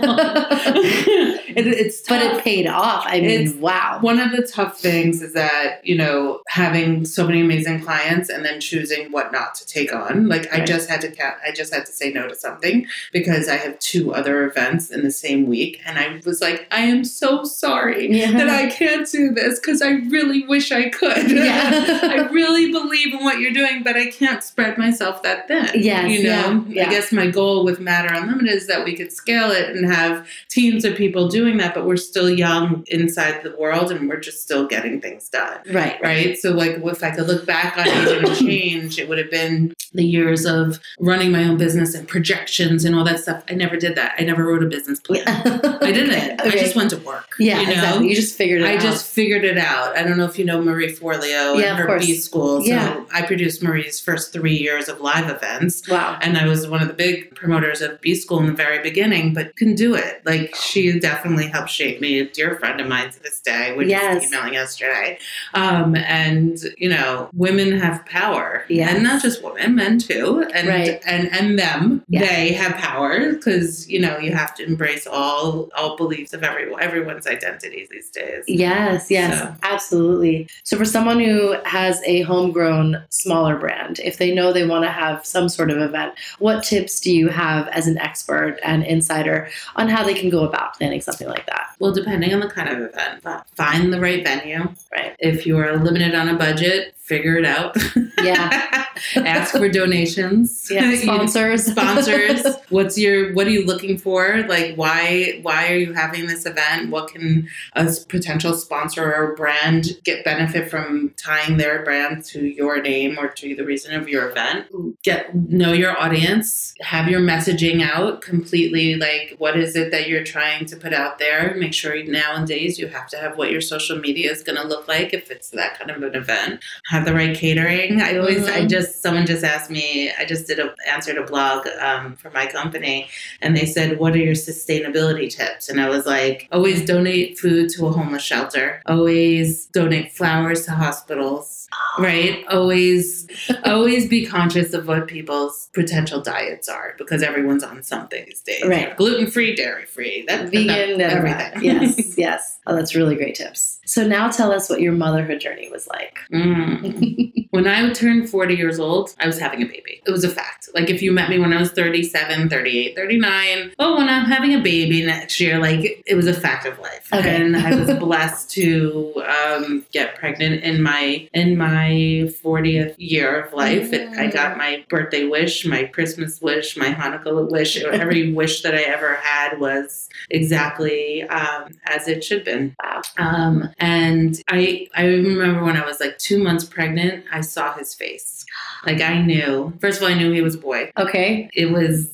it, 0.76 1.66
it's 1.66 2.02
tough. 2.02 2.20
but 2.20 2.36
it 2.38 2.44
paid 2.44 2.66
off. 2.66 3.04
I 3.06 3.20
mean, 3.20 3.30
It's- 3.30 3.54
wow. 3.54 3.98
One 4.00 4.18
of 4.20 4.32
the 4.32 4.42
tough 4.46 4.78
things 4.78 5.22
is 5.22 5.32
that, 5.32 5.80
you 5.86 5.96
know, 5.96 6.40
having 6.48 7.04
so 7.04 7.26
many 7.26 7.40
amazing 7.40 7.80
clients 7.82 8.28
and 8.28 8.44
then 8.44 8.60
choosing 8.60 9.10
what 9.10 9.32
not 9.32 9.54
to 9.56 9.66
take 9.66 9.92
on. 9.94 10.28
Like 10.28 10.52
I 10.52 10.64
just 10.64 10.88
had 10.88 11.00
to 11.02 11.14
I 11.46 11.52
just 11.52 11.72
had 11.72 11.86
to 11.86 11.92
say 11.92 12.10
no 12.12 12.28
to 12.28 12.34
something 12.34 12.86
because 13.12 13.48
I 13.48 13.56
have 13.56 13.78
two 13.78 14.14
other 14.14 14.44
events 14.44 14.90
in 14.90 15.02
the 15.02 15.10
same 15.10 15.46
week 15.46 15.80
and 15.86 15.98
I 15.98 16.20
was 16.24 16.40
like, 16.40 16.66
I 16.70 16.80
am 16.80 17.04
so 17.04 17.44
sorry 17.44 18.10
Yeah. 18.10 18.32
that 18.32 18.48
I 18.48 18.68
can't 18.70 19.10
do 19.10 19.30
this 19.30 19.58
because 19.60 19.82
I 19.82 19.90
really 19.90 20.46
wish 20.46 20.72
I 20.72 20.88
could. 20.90 21.30
Yeah. 21.30 22.00
I 22.02 22.28
really 22.30 22.70
believe 22.72 23.12
in 23.14 23.22
what 23.24 23.40
you're 23.40 23.52
doing, 23.52 23.82
but 23.82 23.96
I 23.96 24.10
can't 24.10 24.42
spread 24.42 24.78
myself 24.78 25.22
that 25.22 25.48
thin. 25.48 25.70
Yes, 25.74 26.10
You 26.10 26.24
know, 26.24 26.64
yeah. 26.68 26.86
I 26.86 26.90
guess 26.90 27.12
my 27.12 27.26
goal 27.28 27.64
with 27.64 27.80
Matter 27.80 28.12
Unlimited 28.12 28.52
is 28.54 28.66
that 28.66 28.84
we 28.84 28.96
could 28.96 29.12
scale 29.12 29.50
it 29.50 29.70
and 29.74 29.90
have 29.92 30.26
teams 30.48 30.84
of 30.84 30.96
people 30.96 31.28
doing 31.28 31.56
that, 31.58 31.74
but 31.74 31.86
we're 31.86 31.96
still 31.96 32.30
young 32.30 32.84
inside 32.88 33.42
the 33.42 33.54
world 33.58 33.90
and 33.90 34.08
we're 34.08 34.20
just 34.20 34.42
still 34.42 34.66
getting 34.66 35.00
things 35.00 35.28
done. 35.28 35.58
right, 35.72 36.00
Right. 36.02 36.36
So, 36.38 36.50
like, 36.52 36.72
if 36.82 37.02
I 37.02 37.10
could 37.10 37.26
look 37.26 37.46
back 37.46 37.76
on 37.78 37.86
Agent 37.88 38.36
Change, 38.38 38.98
it 38.98 39.08
would 39.08 39.18
have 39.18 39.30
been 39.30 39.72
the 39.92 40.04
years 40.04 40.44
of 40.44 40.78
running 40.98 41.30
my 41.32 41.44
own 41.44 41.56
business 41.56 41.94
and 41.94 42.06
projections 42.06 42.83
and 42.84 42.94
all 42.94 43.04
that 43.04 43.20
stuff. 43.20 43.42
I 43.48 43.54
never 43.54 43.76
did 43.76 43.96
that. 43.96 44.14
I 44.18 44.24
never 44.24 44.44
wrote 44.44 44.62
a 44.62 44.66
business 44.66 45.00
plan. 45.00 45.22
Yeah. 45.26 45.78
I 45.80 45.92
didn't. 45.92 46.40
I 46.40 46.50
just 46.50 46.74
went 46.76 46.90
to 46.90 46.98
work. 46.98 47.34
Yeah, 47.38 47.60
you 47.60 47.66
know? 47.66 47.72
exactly. 47.72 48.08
You 48.08 48.14
just 48.14 48.36
figured 48.36 48.62
it 48.62 48.66
I 48.66 48.76
out. 48.76 48.80
just 48.82 49.06
figured 49.12 49.44
it 49.44 49.58
out. 49.58 49.96
I 49.96 50.02
don't 50.02 50.16
know 50.16 50.24
if 50.26 50.38
you 50.38 50.44
know 50.44 50.60
Marie 50.62 50.92
Forleo 50.94 51.58
Yeah, 51.58 51.76
and 51.76 51.78
her. 51.78 51.98
B 51.98 52.14
school. 52.14 52.60
So 52.60 52.66
Yeah. 52.66 53.04
I 53.12 53.22
produced 53.22 53.62
Marie's 53.62 54.00
first 54.00 54.32
three 54.32 54.56
years 54.56 54.88
of 54.88 55.00
live 55.00 55.28
events. 55.30 55.88
wow. 55.88 56.18
And 56.20 56.36
I 56.38 56.46
was 56.46 56.66
one 56.66 56.82
of 56.82 56.88
the 56.88 56.94
big 56.94 57.34
promoters 57.34 57.80
of 57.80 58.00
B 58.00 58.14
School 58.14 58.38
in 58.40 58.46
the 58.46 58.52
very 58.52 58.80
beginning, 58.82 59.34
but 59.34 59.54
can 59.56 59.74
do 59.74 59.94
it. 59.94 60.22
Like 60.24 60.54
she 60.54 60.98
definitely 60.98 61.46
helped 61.48 61.70
shape 61.70 62.00
me. 62.00 62.20
A 62.20 62.24
dear 62.26 62.56
friend 62.56 62.80
of 62.80 62.86
mine 62.88 63.10
to 63.10 63.22
this 63.22 63.40
day. 63.40 63.74
We 63.76 63.86
Yes. 63.88 64.22
just 64.22 64.32
emailing 64.32 64.54
yesterday. 64.54 65.18
Um, 65.54 65.94
and 65.96 66.58
you 66.78 66.88
know, 66.88 67.28
women 67.34 67.78
have 67.78 68.04
power, 68.06 68.64
Yes. 68.68 68.94
and 68.94 69.02
not 69.04 69.22
just 69.22 69.42
women, 69.42 69.74
men 69.74 69.98
too, 69.98 70.44
and 70.54 70.68
Right. 70.68 71.00
and 71.06 71.32
and 71.34 71.58
them. 71.58 72.02
Yeah. 72.08 72.20
They 72.20 72.52
have 72.52 72.73
power 72.74 73.32
because 73.32 73.88
you 73.88 74.00
know 74.00 74.18
you 74.18 74.32
have 74.32 74.54
to 74.56 74.64
embrace 74.64 75.06
all 75.06 75.70
all 75.76 75.96
beliefs 75.96 76.32
of 76.32 76.42
everyone 76.42 76.82
everyone's 76.82 77.26
identities 77.26 77.88
these 77.90 78.10
days. 78.10 78.44
Yes, 78.46 79.10
yes, 79.10 79.38
So- 79.40 79.54
absolutely. 79.62 80.48
So, 80.64 80.76
for 80.76 80.84
someone 80.84 81.20
who 81.20 81.54
has 81.64 82.00
a 82.04 82.22
homegrown 82.22 83.02
smaller 83.10 83.56
brand, 83.56 84.00
if 84.00 84.18
they 84.18 84.34
know 84.34 84.52
they 84.52 84.66
want 84.66 84.84
to 84.84 84.90
have 84.90 85.24
some 85.24 85.48
sort 85.48 85.70
of 85.70 85.78
event, 85.78 86.14
what 86.38 86.62
tips 86.64 87.00
do 87.00 87.12
you 87.12 87.28
have 87.28 87.68
as 87.68 87.86
an 87.86 87.98
expert 87.98 88.58
and 88.64 88.84
insider 88.84 89.48
on 89.76 89.88
how 89.88 90.04
they 90.04 90.14
can 90.14 90.30
go 90.30 90.44
about 90.44 90.76
planning 90.78 91.00
something 91.00 91.28
like 91.28 91.46
that? 91.46 91.68
Well, 91.78 91.92
depending 91.92 92.32
on 92.32 92.40
the 92.40 92.48
kind 92.48 92.68
of 92.68 92.78
event, 92.90 93.44
find 93.54 93.92
the 93.92 94.00
right 94.00 94.22
venue. 94.24 94.68
Right. 94.92 95.14
If 95.18 95.46
you 95.46 95.58
are 95.58 95.76
limited 95.76 96.14
on 96.14 96.28
a 96.28 96.34
budget, 96.36 96.94
figure 96.96 97.36
it 97.36 97.44
out. 97.44 97.76
Yeah. 98.22 98.83
Ask 99.16 99.52
for 99.56 99.68
donations. 99.68 100.62
Yeah, 100.74 100.96
sponsors. 101.02 101.66
sponsors. 101.70 102.42
What's 102.70 102.98
your 102.98 103.32
what 103.34 103.46
are 103.46 103.50
you 103.50 103.64
looking 103.64 103.98
for? 103.98 104.42
Like 104.48 104.74
why 104.76 105.38
why 105.42 105.68
are 105.72 105.76
you 105.76 105.92
having 105.92 106.26
this 106.26 106.46
event? 106.46 106.90
What 106.90 107.08
can 107.12 107.48
a 107.74 107.92
potential 108.08 108.54
sponsor 108.54 109.12
or 109.14 109.34
brand 109.36 109.88
get 110.04 110.24
benefit 110.24 110.70
from 110.70 111.14
tying 111.22 111.58
their 111.58 111.84
brand 111.84 112.24
to 112.26 112.44
your 112.46 112.80
name 112.82 113.18
or 113.18 113.28
to 113.28 113.54
the 113.54 113.64
reason 113.64 113.94
of 113.94 114.08
your 114.08 114.28
event? 114.30 114.66
Get 115.02 115.34
know 115.34 115.72
your 115.72 115.98
audience, 116.00 116.74
have 116.80 117.08
your 117.08 117.20
messaging 117.20 117.82
out 117.82 118.20
completely 118.22 118.94
like 118.96 119.34
what 119.38 119.56
is 119.58 119.76
it 119.76 119.90
that 119.90 120.08
you're 120.08 120.24
trying 120.24 120.66
to 120.66 120.76
put 120.76 120.92
out 120.92 121.18
there? 121.18 121.54
Make 121.56 121.74
sure 121.74 122.02
nowadays 122.04 122.78
you 122.78 122.88
have 122.88 123.06
to 123.08 123.16
have 123.18 123.36
what 123.36 123.50
your 123.50 123.60
social 123.60 123.98
media 123.98 124.30
is 124.30 124.42
going 124.42 124.60
to 124.60 124.66
look 124.66 124.88
like 124.88 125.12
if 125.14 125.30
it's 125.30 125.50
that 125.50 125.78
kind 125.78 125.90
of 125.90 126.02
an 126.02 126.14
event. 126.14 126.62
Have 126.88 127.04
the 127.04 127.14
right 127.14 127.36
catering. 127.36 128.00
I 128.00 128.16
always 128.16 128.46
I 128.48 128.62
Mhm. 128.62 128.68
Just 128.84 129.02
someone 129.02 129.26
just 129.26 129.44
asked 129.44 129.70
me, 129.70 130.10
I 130.18 130.24
just 130.24 130.46
did 130.46 130.58
a 130.58 130.74
answered 130.86 131.18
a 131.18 131.24
blog 131.24 131.66
um, 131.80 132.16
for 132.16 132.30
my 132.30 132.46
company 132.46 133.08
and 133.40 133.56
they 133.56 133.66
said, 133.66 133.98
What 133.98 134.14
are 134.14 134.18
your 134.18 134.34
sustainability 134.34 135.30
tips? 135.34 135.68
And 135.68 135.80
I 135.80 135.88
was 135.88 136.06
like, 136.06 136.48
always 136.52 136.84
donate 136.84 137.38
food 137.38 137.70
to 137.70 137.86
a 137.86 137.92
homeless 137.92 138.22
shelter, 138.22 138.82
always 138.86 139.66
donate 139.66 140.12
flowers 140.12 140.64
to 140.66 140.72
hospitals, 140.72 141.68
right? 141.98 142.44
Always 142.48 143.26
always 143.64 144.08
be 144.08 144.26
conscious 144.26 144.72
of 144.74 144.86
what 144.88 145.06
people's 145.08 145.70
potential 145.72 146.20
diets 146.20 146.68
are 146.68 146.94
because 146.98 147.22
everyone's 147.22 147.64
on 147.64 147.82
something 147.82 148.24
these 148.26 148.40
days. 148.40 148.64
Right. 148.64 148.96
Gluten 148.96 149.26
free, 149.30 149.54
dairy 149.54 149.86
free, 149.86 150.24
that, 150.28 150.48
Vegan, 150.50 150.98
that- 150.98 151.12
everything. 151.12 151.64
yes, 151.64 152.18
yes. 152.18 152.53
Oh, 152.66 152.74
that's 152.74 152.94
really 152.94 153.16
great 153.16 153.34
tips. 153.34 153.80
So 153.84 154.06
now 154.06 154.30
tell 154.30 154.50
us 154.52 154.70
what 154.70 154.80
your 154.80 154.92
motherhood 154.92 155.40
journey 155.40 155.68
was 155.70 155.86
like. 155.86 156.18
Mm. 156.32 157.46
when 157.50 157.66
I 157.66 157.92
turned 157.92 158.28
40 158.28 158.54
years 158.54 158.80
old, 158.80 159.14
I 159.20 159.26
was 159.26 159.38
having 159.38 159.62
a 159.62 159.66
baby. 159.66 160.02
It 160.06 160.10
was 160.10 160.24
a 160.24 160.30
fact. 160.30 160.68
Like 160.74 160.88
if 160.88 161.02
you 161.02 161.12
met 161.12 161.28
me 161.28 161.38
when 161.38 161.52
I 161.52 161.60
was 161.60 161.70
37, 161.72 162.48
38, 162.48 162.96
39, 162.96 163.72
oh, 163.78 163.96
when 163.96 164.08
I'm 164.08 164.24
having 164.24 164.54
a 164.54 164.60
baby 164.60 165.04
next 165.04 165.38
year, 165.38 165.58
like 165.58 166.02
it 166.06 166.14
was 166.14 166.26
a 166.26 166.34
fact 166.34 166.66
of 166.66 166.78
life. 166.78 167.08
Okay. 167.12 167.36
And 167.36 167.56
I 167.56 167.74
was 167.74 167.92
blessed 167.98 168.50
to 168.52 169.22
um, 169.26 169.84
get 169.92 170.16
pregnant 170.16 170.64
in 170.64 170.82
my 170.82 171.28
in 171.34 171.56
my 171.56 172.30
40th 172.42 172.94
year 172.98 173.42
of 173.42 173.52
life. 173.52 173.92
It, 173.92 174.16
I 174.16 174.28
got 174.28 174.56
my 174.56 174.84
birthday 174.88 175.26
wish, 175.26 175.66
my 175.66 175.84
Christmas 175.84 176.40
wish, 176.40 176.76
my 176.76 176.88
Hanukkah 176.88 177.50
wish. 177.50 177.76
Every 177.82 178.32
wish 178.32 178.62
that 178.62 178.74
I 178.74 178.82
ever 178.82 179.14
had 179.16 179.60
was 179.60 180.08
exactly 180.30 181.22
um, 181.24 181.72
as 181.86 182.08
it 182.08 182.24
should 182.24 182.44
been. 182.54 182.76
Wow. 182.82 183.02
Um, 183.18 183.68
and 183.78 184.40
I 184.48 184.88
I 184.94 185.04
remember 185.06 185.64
when 185.64 185.76
I 185.76 185.84
was 185.84 186.00
like 186.00 186.18
two 186.18 186.42
months 186.42 186.64
pregnant, 186.64 187.24
I 187.32 187.40
saw 187.40 187.74
his 187.74 187.94
face. 187.94 188.44
Like 188.86 189.00
I 189.00 189.20
knew. 189.22 189.72
First 189.80 189.98
of 189.98 190.04
all, 190.04 190.10
I 190.10 190.14
knew 190.14 190.32
he 190.32 190.42
was 190.42 190.54
a 190.54 190.58
boy. 190.58 190.90
Okay. 190.98 191.48
It 191.54 191.70
was 191.70 192.10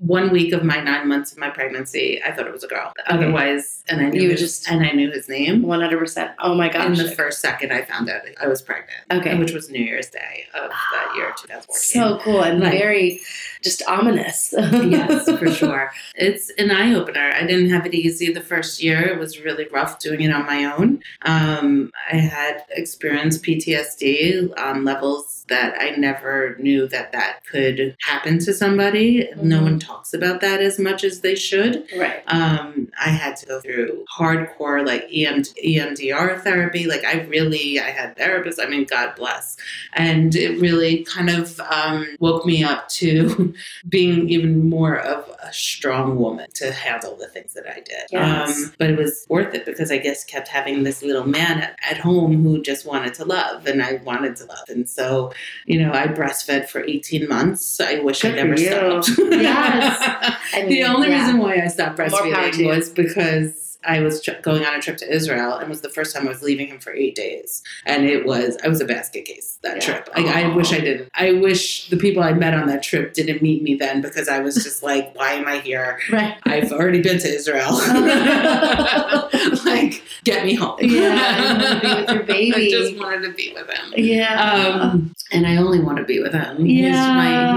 one 0.00 0.30
week 0.32 0.52
of 0.52 0.64
my 0.64 0.80
nine 0.80 1.06
months 1.08 1.30
of 1.30 1.38
my 1.38 1.48
pregnancy. 1.48 2.20
I 2.24 2.32
thought 2.32 2.46
it 2.48 2.52
was 2.52 2.64
a 2.64 2.68
girl. 2.68 2.92
Otherwise, 3.06 3.84
and 3.88 4.00
I 4.00 4.08
knew 4.10 4.22
You 4.22 4.30
his, 4.30 4.40
just- 4.40 4.68
and 4.68 4.84
I 4.84 4.90
knew 4.90 5.10
his 5.12 5.28
name. 5.28 5.62
100%. 5.62 6.34
Oh 6.40 6.54
my 6.56 6.68
In 6.84 6.94
the 6.94 7.10
first 7.12 7.40
second, 7.40 7.72
I 7.72 7.82
found 7.82 8.10
out 8.10 8.22
I 8.42 8.48
was 8.48 8.60
pregnant. 8.62 8.98
Okay. 9.12 9.38
which 9.38 9.52
was 9.52 9.70
New 9.70 9.82
Year's 9.82 10.08
Day 10.10 10.46
of 10.54 10.70
that 10.70 11.12
year, 11.16 11.32
2014. 11.36 11.64
so 11.76 12.18
cool 12.18 12.42
and 12.42 12.60
Like- 12.60 12.72
very 12.72 13.20
just 13.64 13.82
ominous. 13.88 14.52
yes, 14.56 15.24
for 15.38 15.50
sure. 15.50 15.90
It's 16.14 16.50
an 16.58 16.70
eye 16.70 16.94
opener. 16.94 17.32
I 17.34 17.44
didn't 17.46 17.70
have 17.70 17.86
it 17.86 17.94
easy 17.94 18.32
the 18.32 18.40
first 18.40 18.82
year. 18.82 19.00
It 19.00 19.18
was 19.18 19.40
really 19.40 19.66
rough 19.72 19.98
doing 19.98 20.20
it 20.20 20.30
on 20.32 20.46
my 20.46 20.64
own. 20.66 21.02
Um, 21.22 21.90
I 22.12 22.16
had 22.18 22.64
experienced 22.70 23.42
PTSD 23.42 24.56
on 24.58 24.84
levels 24.84 25.44
that 25.48 25.74
I 25.78 25.90
never 25.96 26.56
knew 26.58 26.86
that 26.88 27.12
that 27.12 27.40
could 27.50 27.96
happen 28.00 28.38
to 28.40 28.54
somebody. 28.54 29.28
No 29.36 29.58
Mhm. 29.60 29.62
one 29.62 29.78
talks 29.78 30.14
about 30.14 30.40
that 30.40 30.60
as 30.62 30.78
much 30.78 31.04
as 31.04 31.20
they 31.20 31.34
should. 31.34 31.84
Right. 31.94 32.22
Um, 32.28 32.88
I 32.98 33.10
had 33.10 33.36
to 33.38 33.46
go 33.46 33.60
through 33.60 34.04
hardcore 34.18 34.86
like 34.86 35.06
EM, 35.12 35.42
EMDR 35.62 36.40
therapy. 36.42 36.86
Like 36.86 37.04
I 37.04 37.20
really, 37.24 37.78
I 37.78 37.90
had 37.90 38.16
therapists. 38.16 38.58
I 38.58 38.68
mean, 38.68 38.84
God 38.84 39.14
bless. 39.16 39.56
And 39.92 40.34
it 40.34 40.58
really 40.60 41.04
kind 41.04 41.28
of 41.28 41.60
um, 41.60 42.06
woke 42.20 42.46
me 42.46 42.64
up 42.64 42.88
to 43.00 43.53
being 43.88 44.28
even 44.28 44.68
more 44.68 44.98
of 44.98 45.28
a 45.42 45.52
strong 45.52 46.16
woman 46.18 46.48
to 46.54 46.72
handle 46.72 47.16
the 47.16 47.28
things 47.28 47.54
that 47.54 47.66
I 47.66 47.74
did. 47.74 48.06
Yes. 48.10 48.64
Um, 48.64 48.74
but 48.78 48.90
it 48.90 48.98
was 48.98 49.26
worth 49.28 49.54
it 49.54 49.64
because 49.64 49.90
I 49.90 49.98
guess 49.98 50.24
kept 50.24 50.48
having 50.48 50.82
this 50.82 51.02
little 51.02 51.26
man 51.26 51.60
at, 51.60 51.78
at 51.88 51.98
home 51.98 52.42
who 52.42 52.62
just 52.62 52.86
wanted 52.86 53.14
to 53.14 53.24
love 53.24 53.66
and 53.66 53.82
I 53.82 53.94
wanted 54.04 54.36
to 54.36 54.46
love. 54.46 54.68
And 54.68 54.88
so, 54.88 55.32
you 55.66 55.78
know, 55.80 55.92
I 55.92 56.06
breastfed 56.06 56.68
for 56.68 56.82
18 56.82 57.28
months. 57.28 57.80
I 57.80 58.00
wish 58.00 58.22
Good 58.22 58.32
I 58.32 58.42
never 58.42 58.56
stopped. 58.56 59.10
Yes. 59.18 60.38
I 60.54 60.66
the 60.66 60.84
only 60.84 61.08
yeah. 61.08 61.20
reason 61.20 61.38
why 61.38 61.60
I 61.60 61.68
stopped 61.68 61.98
More 61.98 62.08
power 62.08 62.20
to 62.20 62.30
breastfeeding 62.30 62.66
was 62.66 62.90
because 62.90 63.63
I 63.86 64.00
was 64.00 64.22
tr- 64.22 64.32
going 64.42 64.64
on 64.64 64.74
a 64.74 64.80
trip 64.80 64.96
to 64.98 65.12
Israel 65.12 65.54
and 65.54 65.64
it 65.64 65.68
was 65.68 65.80
the 65.82 65.88
first 65.88 66.14
time 66.14 66.26
I 66.26 66.30
was 66.30 66.42
leaving 66.42 66.68
him 66.68 66.78
for 66.80 66.92
eight 66.92 67.14
days. 67.14 67.62
And 67.86 68.04
it 68.06 68.24
was, 68.26 68.56
I 68.64 68.68
was 68.68 68.80
a 68.80 68.84
basket 68.84 69.24
case 69.26 69.58
that 69.62 69.76
Yeah. 69.76 69.80
trip. 70.02 70.08
I, 70.14 70.42
I 70.44 70.54
wish 70.54 70.72
I 70.72 70.80
didn't. 70.80 71.08
I 71.14 71.32
wish 71.32 71.88
the 71.88 71.96
people 71.96 72.22
I 72.22 72.32
met 72.32 72.54
on 72.54 72.66
that 72.68 72.82
trip 72.82 73.14
didn't 73.14 73.42
meet 73.42 73.62
me 73.62 73.74
then 73.74 74.00
because 74.02 74.28
I 74.28 74.40
was 74.40 74.54
just 74.56 74.82
like, 74.82 75.14
why 75.16 75.32
am 75.32 75.46
I 75.46 75.58
here? 75.58 75.98
Right. 76.10 76.36
I've 76.44 76.72
already 76.72 77.02
been 77.02 77.18
to 77.18 77.28
Israel. 77.28 77.72
like, 79.64 80.02
get 80.24 80.44
me 80.44 80.54
home. 80.54 80.78
Yeah, 80.80 81.80
I 81.82 82.00
with 82.00 82.10
your 82.10 82.22
baby. 82.34 82.54
I 82.54 82.70
just 82.70 82.96
wanted 82.98 83.22
to 83.22 83.32
be 83.32 83.52
with 83.54 83.68
him. 83.68 83.92
Yeah. 83.96 84.52
Um, 84.92 85.14
and 85.32 85.46
I 85.46 85.56
only 85.56 85.80
want 85.80 85.98
to 85.98 86.04
be 86.04 86.20
with 86.20 86.32
him. 86.32 86.64
Yeah. 86.66 86.86
He's 86.88 86.96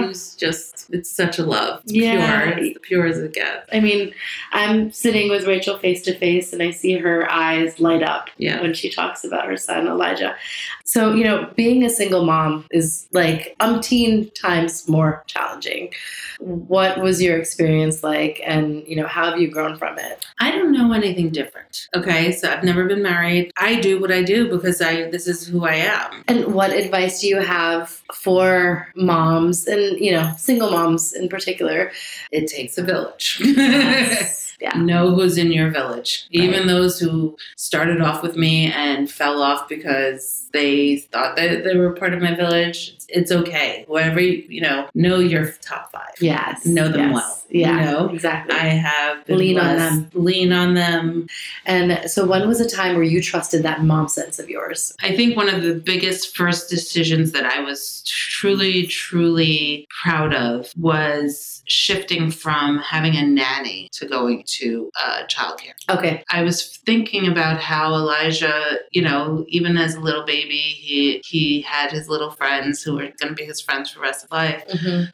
my, 0.01 0.07
he's 0.07 0.35
just, 0.35 0.89
it's 0.91 1.09
such 1.09 1.37
a 1.39 1.43
love. 1.43 1.81
It's 1.83 1.93
Yeah. 1.93 2.43
pure. 2.53 2.57
It's 2.65 2.79
pure 2.81 3.05
as 3.07 3.17
it 3.19 3.33
gets. 3.33 3.67
I 3.71 3.79
mean, 3.79 4.13
I'm 4.51 4.91
sitting 4.91 5.29
with 5.29 5.45
Rachel 5.45 5.77
face 5.77 6.01
to 6.03 6.16
face 6.17 6.53
and 6.53 6.61
I 6.61 6.71
see 6.71 6.93
her 6.97 7.29
eyes 7.31 7.79
light 7.79 8.03
up 8.03 8.29
Yeah. 8.37 8.61
when 8.61 8.73
she 8.73 8.89
talks 8.89 9.23
about 9.23 9.45
her 9.47 9.57
son, 9.57 9.87
Elijah. 9.87 10.35
So, 10.83 11.13
you 11.13 11.23
know, 11.23 11.49
being 11.55 11.83
a 11.83 11.89
single 11.89 12.25
mom 12.25 12.65
is 12.71 13.07
like 13.11 13.55
umpteen 13.59 14.33
times 14.33 14.87
more 14.87 15.23
challenging. 15.27 15.93
What 16.39 16.99
was 17.01 17.21
your 17.21 17.37
experience 17.37 18.03
like 18.03 18.41
and, 18.45 18.87
you 18.87 18.95
know, 18.95 19.07
how 19.07 19.29
have 19.31 19.39
you 19.39 19.49
grown 19.49 19.77
from 19.77 19.97
it? 19.99 20.25
I 20.39 20.51
don't 20.51 20.71
know 20.71 20.93
anything 20.93 21.29
different. 21.29 21.87
Okay, 21.95 22.31
so 22.31 22.49
I've 22.51 22.63
never 22.63 22.85
been 22.85 23.03
married. 23.03 23.51
I 23.57 23.79
do 23.79 23.99
what 23.99 24.11
I 24.11 24.23
do 24.23 24.49
because 24.49 24.81
I 24.81 25.09
this 25.09 25.27
is 25.27 25.47
who 25.47 25.65
I 25.65 25.75
am. 25.75 26.23
And 26.27 26.53
what 26.53 26.71
advice 26.71 27.21
do 27.21 27.27
you 27.27 27.39
have 27.41 27.89
for 28.13 28.87
moms 28.95 29.67
and, 29.67 29.99
you 29.99 30.11
know, 30.11 30.33
single 30.37 30.71
moms 30.71 31.13
in 31.13 31.29
particular? 31.29 31.91
It 32.31 32.47
takes 32.47 32.77
a 32.77 32.83
village. 32.83 33.41
yeah. 34.59 34.77
know 34.77 35.13
who's 35.13 35.37
in 35.37 35.51
your 35.51 35.69
village. 35.69 36.27
Even 36.31 36.67
those 36.67 36.99
who 36.99 37.37
started 37.55 38.01
off 38.01 38.23
with 38.23 38.35
me 38.35 38.71
and 38.71 39.09
fell 39.09 39.41
off 39.41 39.67
because 39.69 40.49
they 40.53 40.97
thought 40.97 41.35
that 41.35 41.63
they 41.63 41.75
were 41.75 41.93
part 41.93 42.13
of 42.13 42.21
my 42.21 42.35
village. 42.35 42.97
It's 43.09 43.31
okay. 43.31 43.85
Whoever 43.87 44.19
you, 44.19 44.43
you 44.49 44.61
know, 44.61 44.89
know 44.93 45.19
your 45.19 45.51
top 45.61 45.91
five. 45.91 46.15
Yes. 46.19 46.65
Know 46.65 46.89
them 46.89 47.11
yes. 47.11 47.13
well, 47.13 47.43
Yeah. 47.49 47.79
you 47.79 47.85
know? 47.85 48.09
Exactly. 48.09 48.55
I 48.55 48.67
have 48.67 49.25
been 49.25 49.37
Lean 49.37 49.59
on 49.59 49.77
them, 49.77 50.09
Lean 50.13 50.51
on 50.53 50.73
them. 50.73 51.27
and 51.65 52.09
so 52.09 52.25
when 52.25 52.47
was 52.47 52.59
a 52.59 52.69
time 52.69 52.95
where 52.95 53.03
you 53.03 53.21
trusted 53.21 53.63
that 53.63 53.83
mom 53.83 54.07
sense 54.07 54.39
of 54.39 54.49
yours? 54.49 54.93
I 55.01 55.15
think 55.15 55.35
one 55.35 55.49
of 55.49 55.63
the 55.63 55.75
biggest 55.75 56.35
first 56.35 56.69
decisions 56.69 57.31
that 57.31 57.45
I 57.45 57.61
was 57.61 58.03
truly, 58.05 58.87
truly 58.87 59.87
proud 60.01 60.33
of 60.33 60.71
was 60.77 61.63
shifting 61.69 62.31
from 62.31 62.79
having 62.79 63.15
a 63.15 63.25
nanny 63.25 63.89
to 63.91 64.07
going 64.07 64.43
to 64.45 64.89
uh, 65.01 65.23
childcare. 65.27 65.73
Okay. 65.89 66.23
I 66.29 66.43
was 66.43 66.77
thinking 66.77 67.27
about 67.27 67.59
how 67.59 67.93
Elijah, 67.93 68.77
you 68.91 69.01
know, 69.01 69.45
even 69.49 69.77
as 69.77 69.95
a 69.95 69.99
little 69.99 70.25
baby, 70.25 70.57
he 70.57 71.21
he 71.25 71.61
had 71.61 71.91
his 71.91 72.07
little 72.07 72.31
friends 72.31 72.81
who 72.81 72.93
were 72.93 73.09
going 73.19 73.29
to 73.29 73.33
be 73.33 73.43
his 73.45 73.59
friends 73.61 73.89
for 73.89 73.99
the 73.99 74.03
rest 74.03 74.23
of 74.23 74.31
life. 74.31 74.63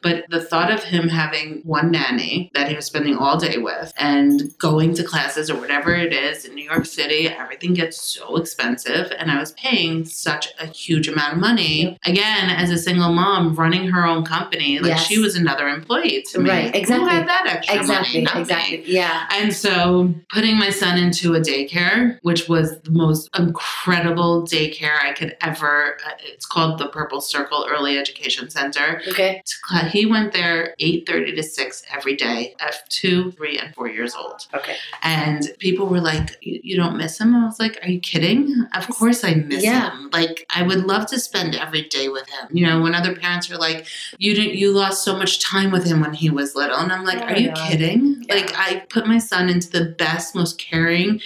But 0.02 0.24
the 0.28 0.42
thought 0.42 0.70
of 0.70 0.82
him 0.84 1.08
having 1.08 1.60
one 1.64 1.90
nanny 1.90 2.23
that 2.54 2.68
he 2.68 2.74
was 2.76 2.86
spending 2.86 3.16
all 3.16 3.36
day 3.38 3.58
with 3.58 3.92
and 3.98 4.42
going 4.58 4.94
to 4.94 5.02
classes 5.04 5.50
or 5.50 5.56
whatever 5.60 5.94
it 5.94 6.12
is 6.12 6.44
in 6.44 6.54
New 6.54 6.64
York 6.64 6.86
City, 6.86 7.28
everything 7.28 7.74
gets 7.74 8.00
so 8.00 8.36
expensive. 8.36 9.12
And 9.18 9.30
I 9.30 9.38
was 9.40 9.52
paying 9.52 10.04
such 10.04 10.48
a 10.60 10.66
huge 10.66 11.08
amount 11.08 11.34
of 11.34 11.38
money. 11.40 11.98
Again, 12.04 12.50
as 12.50 12.70
a 12.70 12.78
single 12.78 13.12
mom 13.12 13.54
running 13.54 13.88
her 13.88 14.06
own 14.06 14.24
company, 14.24 14.78
like 14.78 14.90
Yes. 14.90 15.06
she 15.06 15.18
was 15.18 15.34
another 15.36 15.68
employee 15.68 16.24
to 16.30 16.40
me. 16.40 16.50
Right, 16.50 16.74
exactly. 16.74 17.08
Who 17.08 17.14
had 17.16 17.28
that 17.28 17.44
extra 17.46 17.76
Exactly. 17.76 18.20
money? 18.20 18.24
Not 18.24 18.34
me. 18.34 18.40
Exactly. 18.42 18.82
Yeah. 18.86 19.26
And 19.32 19.52
so 19.54 20.14
putting 20.32 20.56
my 20.58 20.70
son 20.70 20.98
into 20.98 21.34
a 21.34 21.40
daycare, 21.40 22.18
which 22.22 22.48
was 22.48 22.80
the 22.82 22.90
most 22.90 23.28
incredible 23.38 24.42
daycare 24.44 24.98
I 25.02 25.12
could 25.12 25.36
ever, 25.40 25.96
uh, 26.06 26.10
it's 26.24 26.46
called 26.46 26.78
the 26.78 26.88
Purple 26.88 27.20
Circle 27.20 27.66
Early 27.68 27.98
Education 27.98 28.50
Center. 28.50 29.00
Okay. 29.08 29.42
He 29.90 30.06
went 30.06 30.32
there 30.32 30.74
8.30 30.80 31.36
to 31.36 31.42
6 31.42 31.82
every 31.92 32.13
day 32.16 32.54
at 32.60 32.74
2, 32.90 33.32
3, 33.32 33.58
and 33.58 33.74
4 33.74 33.88
years 33.88 34.14
old. 34.14 34.46
Okay. 34.54 34.76
And 35.02 35.48
people 35.58 35.86
were 35.86 36.00
like, 36.00 36.36
you, 36.40 36.60
you 36.62 36.76
don't 36.76 36.96
miss 36.96 37.20
him? 37.20 37.34
I 37.34 37.44
was 37.44 37.58
like, 37.60 37.78
are 37.82 37.88
you 37.88 38.00
kidding? 38.00 38.66
Of 38.76 38.88
course 38.88 39.24
I 39.24 39.34
miss 39.34 39.62
Yeah. 39.62 39.90
him. 39.90 40.10
Like, 40.12 40.46
I 40.50 40.62
would 40.62 40.84
love 40.86 41.06
to 41.06 41.18
spend 41.20 41.54
every 41.54 41.82
day 41.82 42.08
with 42.08 42.28
him. 42.28 42.48
You 42.52 42.66
know, 42.66 42.80
when 42.80 42.94
other 42.94 43.14
parents 43.14 43.50
are 43.50 43.58
like, 43.58 43.86
you 44.18 44.34
didn't, 44.34 44.54
you 44.56 44.72
lost 44.72 45.02
so 45.04 45.16
much 45.16 45.40
time 45.40 45.70
with 45.70 45.84
him 45.84 46.00
when 46.00 46.14
he 46.14 46.30
was 46.30 46.54
little. 46.54 46.76
And 46.78 46.92
I'm 46.92 47.04
like, 47.04 47.18
Oh 47.22 47.26
are 47.26 47.36
you 47.36 47.48
God. 47.48 47.68
kidding? 47.70 48.24
Yeah. 48.28 48.34
Like, 48.34 48.52
I 48.56 48.84
put 48.88 49.06
my 49.06 49.18
son 49.18 49.48
into 49.48 49.70
the 49.70 49.84
best, 49.98 50.34
most 50.34 50.58
caring, 50.58 51.20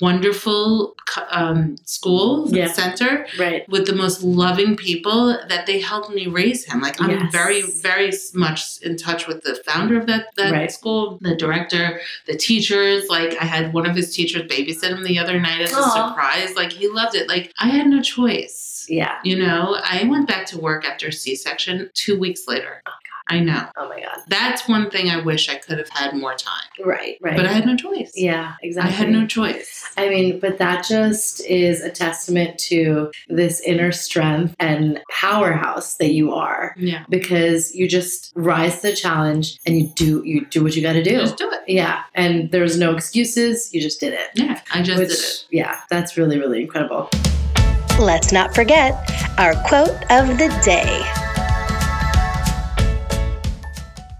wonderful 0.00 0.96
um, 1.30 1.76
school 1.84 2.48
Yeah. 2.50 2.68
center 2.72 3.26
Right. 3.38 3.68
with 3.68 3.86
the 3.86 3.94
most 3.94 4.22
loving 4.22 4.76
people 4.76 5.36
that 5.48 5.66
they 5.66 5.80
helped 5.80 6.10
me 6.10 6.26
raise 6.26 6.64
him. 6.64 6.80
Like 6.80 7.00
I'm 7.00 7.10
Yes. 7.10 7.32
very, 7.32 7.62
very 7.62 8.12
much 8.34 8.78
in 8.82 8.96
touch 8.96 9.26
with 9.26 9.42
the 9.42 9.54
founder 9.66 9.98
of 9.98 10.06
that, 10.06 10.29
that 10.36 10.52
Right. 10.52 10.70
school, 10.70 11.18
the 11.20 11.34
director, 11.36 12.00
the 12.26 12.36
teachers. 12.36 13.08
Like 13.08 13.36
I 13.40 13.44
had 13.44 13.72
one 13.72 13.86
of 13.86 13.94
his 13.96 14.14
teachers 14.14 14.42
babysit 14.42 14.90
him 14.90 15.02
the 15.04 15.18
other 15.18 15.38
night 15.40 15.60
as 15.60 15.72
a 15.72 15.82
surprise. 15.82 16.54
Like 16.56 16.72
he 16.72 16.88
loved 16.88 17.14
it. 17.14 17.28
Like 17.28 17.52
I 17.60 17.68
had 17.68 17.86
no 17.86 18.00
choice. 18.00 18.86
Yeah. 18.88 19.18
You 19.24 19.36
know, 19.38 19.78
I 19.82 20.04
went 20.04 20.26
back 20.26 20.46
to 20.46 20.58
work 20.58 20.84
after 20.84 21.10
C-section 21.12 21.90
two 21.94 22.18
weeks 22.18 22.48
later. 22.48 22.82
Oh, 22.86 22.92
I 23.30 23.38
know. 23.40 23.64
Oh 23.76 23.88
my 23.88 24.00
God. 24.00 24.18
That's 24.28 24.68
one 24.68 24.90
thing 24.90 25.08
I 25.08 25.20
wish 25.22 25.48
I 25.48 25.54
could 25.56 25.78
have 25.78 25.88
had 25.90 26.14
more 26.14 26.34
time. 26.34 26.62
Right. 26.84 27.16
Right. 27.20 27.36
But 27.36 27.46
I 27.46 27.52
had 27.52 27.64
no 27.64 27.76
choice. 27.76 28.12
yeah. 28.16 28.54
Exactly. 28.62 28.92
I 28.92 28.94
had 28.94 29.08
no 29.10 29.26
choice. 29.26 29.84
I 29.96 30.08
mean, 30.08 30.40
but 30.40 30.58
that 30.58 30.84
just 30.84 31.40
is 31.46 31.80
a 31.80 31.90
testament 31.90 32.58
to 32.70 33.10
this 33.28 33.60
inner 33.60 33.92
strength 33.92 34.54
and 34.58 35.00
powerhouse 35.10 35.94
that 35.96 36.12
you 36.12 36.32
are 36.34 36.74
Yeah. 36.76 37.04
because 37.08 37.74
you 37.74 37.88
just 37.88 38.32
rise 38.34 38.80
to 38.80 38.88
the 38.90 38.94
challenge 38.96 39.58
and 39.64 39.76
you 39.80 39.86
do 39.94 40.22
you 40.24 40.44
do 40.46 40.62
what 40.62 40.74
you 40.76 40.82
got 40.82 40.94
to 40.94 41.02
do. 41.02 41.12
Just 41.20 41.36
do 41.38 41.50
it. 41.50 41.60
Yeah, 41.68 42.02
and 42.14 42.50
there's 42.50 42.76
no 42.78 42.94
excuses. 42.94 43.72
You 43.72 43.80
just 43.80 44.00
did 44.00 44.12
it. 44.12 44.28
Yeah. 44.34 44.60
I 44.74 44.82
just 44.82 44.98
Which, 44.98 45.08
did 45.10 45.18
it. 45.18 45.44
yeah, 45.52 45.80
that's 45.88 46.16
really 46.16 46.38
really 46.38 46.60
incredible. 46.62 47.08
let's 48.00 48.32
not 48.32 48.54
forget 48.54 48.92
our 49.38 49.54
quote 49.68 49.90
of 50.10 50.38
the 50.38 50.48
day. 50.64 51.29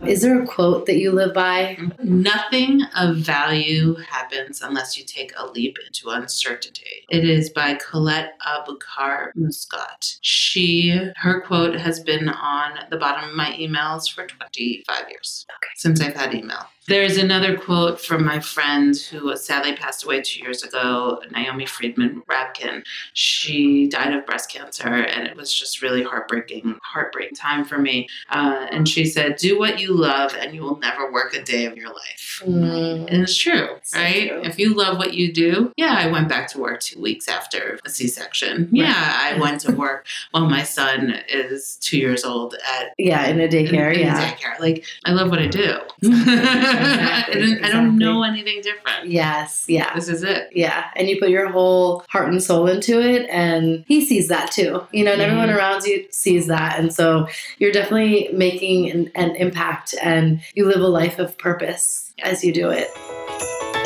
Is 0.06 0.22
there 0.22 0.42
a 0.42 0.46
quote 0.46 0.86
that 0.86 0.96
you 0.98 1.12
live 1.12 1.34
by? 1.34 1.76
Nothing 2.02 2.82
of 2.96 3.16
value 3.16 3.96
happens 3.96 4.62
unless 4.62 4.96
you 4.98 5.04
take 5.04 5.32
a 5.36 5.46
leap 5.46 5.76
into 5.86 6.08
uncertainty. 6.08 7.04
It 7.10 7.24
is 7.28 7.50
by 7.50 7.74
Colette 7.74 8.32
Abubakar 8.46 9.32
Muscat. 9.34 10.16
She, 10.22 10.98
her 11.16 11.42
quote 11.42 11.74
has 11.76 12.00
been 12.00 12.30
on 12.30 12.78
the 12.90 12.96
bottom 12.96 13.28
of 13.28 13.36
my 13.36 13.52
emails 13.60 14.10
for 14.10 14.26
25 14.26 15.10
years 15.10 15.44
Okay. 15.50 15.70
since 15.76 16.00
I've 16.00 16.14
had 16.14 16.34
email. 16.34 16.66
There's 16.90 17.18
another 17.18 17.57
quote 17.57 18.00
from 18.00 18.24
my 18.24 18.40
friend 18.40 18.96
who 18.96 19.37
sadly 19.37 19.76
passed 19.76 20.03
away 20.03 20.22
two 20.22 20.40
years 20.42 20.64
ago, 20.64 21.22
Naomi 21.31 21.64
Friedman 21.64 22.22
Rabkin. 22.29 22.83
She 23.12 23.87
died 23.87 24.12
of 24.12 24.26
breast 24.26 24.50
cancer, 24.50 24.88
and 24.88 25.29
it 25.29 25.37
was 25.37 25.55
just 25.55 25.83
really 25.83 26.03
heartbreaking, 26.03 26.81
heartbreaking 26.83 27.37
time 27.37 27.64
for 27.64 27.79
me. 27.79 28.09
Uh, 28.29 28.66
and 28.72 28.88
she 28.88 29.05
said, 29.05 29.37
"Do 29.37 29.57
what 29.57 29.79
you 29.79 29.92
love, 29.94 30.35
and 30.35 30.53
you 30.53 30.62
will 30.62 30.79
never 30.81 31.12
work 31.12 31.33
a 31.33 31.40
day 31.44 31.66
of 31.66 31.76
your 31.76 31.90
life." 31.90 32.42
Mm. 32.44 33.07
And 33.09 33.22
it's 33.22 33.37
true, 33.37 33.68
So 33.85 33.96
right? 34.00 34.29
true. 34.31 34.42
If 34.42 34.59
you 34.59 34.74
love 34.74 34.98
what 34.98 35.14
you 35.14 35.33
do, 35.33 35.72
yeah, 35.76 35.94
I 35.96 36.09
went 36.09 36.29
back 36.29 36.48
to 36.48 36.59
work 36.59 36.81
two 36.81 37.00
weeks 37.00 37.29
after 37.29 37.79
a 37.85 37.88
C-section. 37.90 38.68
Yeah, 38.72 38.92
I 38.96 39.38
went 39.38 39.61
to 39.61 39.70
work 39.72 40.07
while 40.33 40.46
my 40.46 40.64
son 40.64 41.22
is 41.29 41.76
two 41.81 41.98
years 41.98 42.24
old 42.24 42.55
at 42.79 42.94
Yeah, 42.98 43.26
in 43.29 43.40
a 43.40 43.46
daycare. 43.46 43.94
in 43.94 44.00
yeah. 44.00 44.33
daycare. 44.35 44.59
Like 44.59 44.85
I 45.05 45.12
love 45.12 45.31
what 45.31 45.38
I 45.38 45.46
do. 45.46 45.76
Exactly, 47.30 47.42
I, 47.42 47.46
don't, 47.46 47.64
I 47.64 47.68
don't 47.70 47.98
know 47.98 48.22
anything 48.22 48.60
different. 48.62 49.06
Yes. 49.08 49.64
Yeah. 49.68 49.94
This 49.94 50.08
is 50.08 50.22
it. 50.22 50.48
Yeah, 50.52 50.86
and 50.96 51.08
you 51.08 51.18
put 51.18 51.30
your 51.30 51.48
whole 51.50 52.04
heart 52.08 52.28
and 52.28 52.42
soul 52.42 52.66
into 52.66 53.00
it, 53.00 53.28
and 53.30 53.84
he 53.86 54.04
sees 54.04 54.28
that 54.28 54.50
too. 54.50 54.86
You 54.92 55.04
know, 55.04 55.12
and 55.12 55.22
everyone 55.22 55.48
Mhm. 55.48 55.56
around 55.56 55.84
you 55.84 56.06
sees 56.10 56.46
that, 56.48 56.78
and 56.78 56.92
so 56.92 57.26
you're 57.58 57.72
definitely 57.72 58.28
making 58.32 58.90
an, 58.90 59.10
an 59.14 59.36
impact, 59.36 59.94
and 60.02 60.40
you 60.54 60.66
live 60.66 60.80
a 60.80 60.88
life 60.88 61.18
of 61.18 61.36
purpose 61.38 62.12
as 62.22 62.44
you 62.44 62.52
do 62.52 62.68
it. 62.70 62.88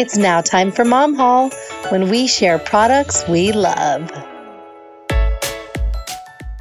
It's 0.01 0.17
now 0.17 0.41
time 0.41 0.73
for 0.73 0.85
Mom 0.85 1.15
Haul 1.15 1.51
when 1.91 2.09
we 2.11 2.27
share 2.27 2.59
products 2.59 3.23
we 3.29 3.53
love. 3.53 4.11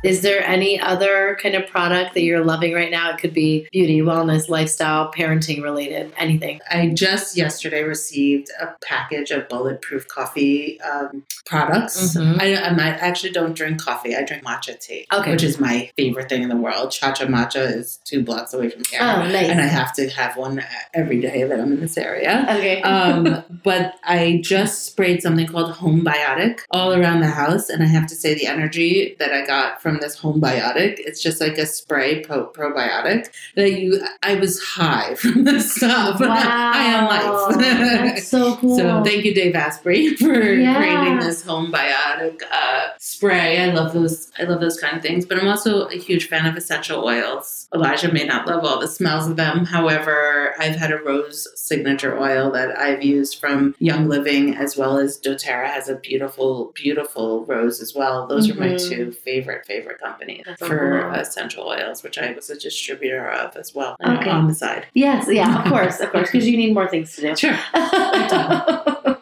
Is 0.04 0.22
there 0.22 0.44
any 0.46 0.80
other 0.80 1.38
kind 1.42 1.56
of 1.56 1.66
product 1.68 2.14
that 2.14 2.24
you're 2.24 2.44
loving 2.44 2.74
right 2.74 2.92
now? 2.92 3.12
It 3.14 3.20
could 3.20 3.34
be 3.34 3.68
beauty, 3.72 4.02
wellness, 4.02 4.50
lifestyle, 4.50 5.12
parenting 5.14 5.64
related, 5.64 6.12
anything. 6.18 6.60
I 6.70 6.90
just 6.90 7.38
yesterday 7.38 7.84
received 7.84 8.50
a 8.60 8.68
package 8.84 9.32
of 9.32 9.48
bulletproof 9.48 10.08
coffee 10.10 10.80
um, 10.82 11.24
products. 11.46 12.16
Mhm. 12.18 12.42
I, 12.42 12.54
I 12.56 12.90
actually 12.90 13.32
don't 13.32 13.56
drink 13.56 13.80
coffee. 13.82 14.14
I 14.16 14.24
drink 14.24 14.44
matcha 14.44 14.78
tea, 14.78 15.06
Okay. 15.14 15.32
which 15.32 15.44
is 15.44 15.58
my 15.60 15.90
favorite 15.96 16.28
thing 16.28 16.44
in 16.44 16.50
the 16.50 16.58
world. 16.58 16.92
Chacha 16.92 17.26
Matcha 17.26 17.74
is 17.74 18.00
two 18.04 18.24
blocks 18.24 18.54
away 18.54 18.70
from 18.70 18.84
here. 18.90 19.00
Oh, 19.02 19.24
nice. 19.24 19.48
And 19.50 19.62
I 19.62 19.66
have 19.68 19.94
to 19.94 20.10
have 20.10 20.36
one 20.36 20.62
every 20.94 21.22
day 21.22 21.44
that 21.46 21.60
I'm 21.60 21.72
in 21.72 21.80
this 21.80 21.98
area. 21.98 22.46
Okay. 22.50 22.82
um, 22.84 23.44
but 23.64 23.96
I 24.04 24.42
just 24.44 24.86
sprayed 24.86 25.22
something 25.22 25.48
called 25.48 25.72
Home 25.72 26.02
Biotic 26.04 26.60
all 26.72 26.94
around 26.94 27.22
the 27.22 27.28
house, 27.28 27.70
and 27.70 27.82
I 27.82 27.86
have 27.86 28.08
to 28.08 28.16
say 28.16 28.34
the 28.34 28.48
energy 28.48 29.16
that 29.20 29.32
I 29.32 29.46
got 29.46 29.82
from 29.82 29.93
this 30.00 30.18
Home 30.20 30.40
Biotic, 30.42 30.96
it's 31.00 31.22
just 31.22 31.40
like 31.42 31.58
a 31.58 31.66
spray 31.66 32.22
pro- 32.22 32.48
probiotic 32.52 33.30
that 33.56 33.72
you. 33.72 34.06
I 34.24 34.36
was 34.36 34.62
high 34.62 35.16
from 35.22 35.44
this 35.44 35.74
stuff. 35.76 36.22
I 36.22 36.84
am 36.84 37.06
life. 37.08 37.58
That's 37.58 38.28
so 38.28 38.56
cool. 38.62 38.78
So 38.78 39.04
thank 39.04 39.24
you, 39.26 39.34
Dave 39.34 39.56
Asprey, 39.56 40.16
for 40.16 40.34
Yeah. 40.42 40.78
creating 40.78 41.20
this 41.20 41.44
home 41.44 41.72
biotic 41.72 42.42
uh, 42.52 42.88
spray. 43.00 43.62
I 43.62 43.74
love 43.74 43.94
those. 43.94 44.32
I 44.40 44.44
love 44.44 44.60
those 44.62 44.80
kind 44.80 44.96
of 44.98 45.02
things. 45.04 45.26
But 45.26 45.40
I'm 45.40 45.48
also 45.48 45.88
a 45.88 45.96
huge 45.98 46.28
fan 46.28 46.46
of 46.46 46.56
essential 46.56 47.04
oils. 47.04 47.68
Elijah 47.74 48.12
may 48.12 48.24
not 48.26 48.48
love 48.48 48.64
all 48.64 48.80
the 48.80 48.88
smells 48.88 49.28
of 49.28 49.36
them. 49.36 49.66
However, 49.66 50.54
I've 50.60 50.76
had 50.76 50.92
a 50.92 50.98
rose 50.98 51.48
signature 51.56 52.18
oil 52.18 52.52
that 52.52 52.78
I've 52.78 53.04
used 53.04 53.40
from 53.40 53.76
Young 53.80 54.08
Living, 54.08 54.56
as 54.56 54.78
well 54.78 54.98
as 54.98 55.20
DoTerra 55.20 55.68
has 55.68 55.90
a 55.90 55.96
beautiful, 55.96 56.72
beautiful 56.76 57.46
rose 57.46 57.82
as 57.82 57.94
well. 57.96 58.28
Those 58.28 58.50
are 58.50 58.56
my 58.56 58.70
Mhm. 58.70 58.90
two 58.90 59.12
favorite 59.12 59.66
favorite 59.66 59.83
companies 59.94 60.44
That's 60.46 60.60
for 60.66 61.02
cool. 61.04 61.12
essential 61.20 61.68
oils, 61.68 62.04
which 62.04 62.18
I 62.18 62.32
was 62.32 62.50
a 62.50 62.58
distributor 62.58 63.30
of 63.30 63.56
as 63.58 63.74
well 63.76 63.96
Okay. 64.06 64.30
on 64.30 64.48
the 64.48 64.54
side. 64.56 64.88
yes, 64.94 65.28
yeah, 65.30 65.64
of 65.64 65.70
course, 65.70 66.00
of 66.00 66.12
course, 66.12 66.30
because 66.32 66.48
you 66.48 66.58
need 66.58 66.74
more 66.74 66.88
things 66.88 67.16
to 67.16 67.22
do. 67.22 67.36
Sure. 67.36 67.58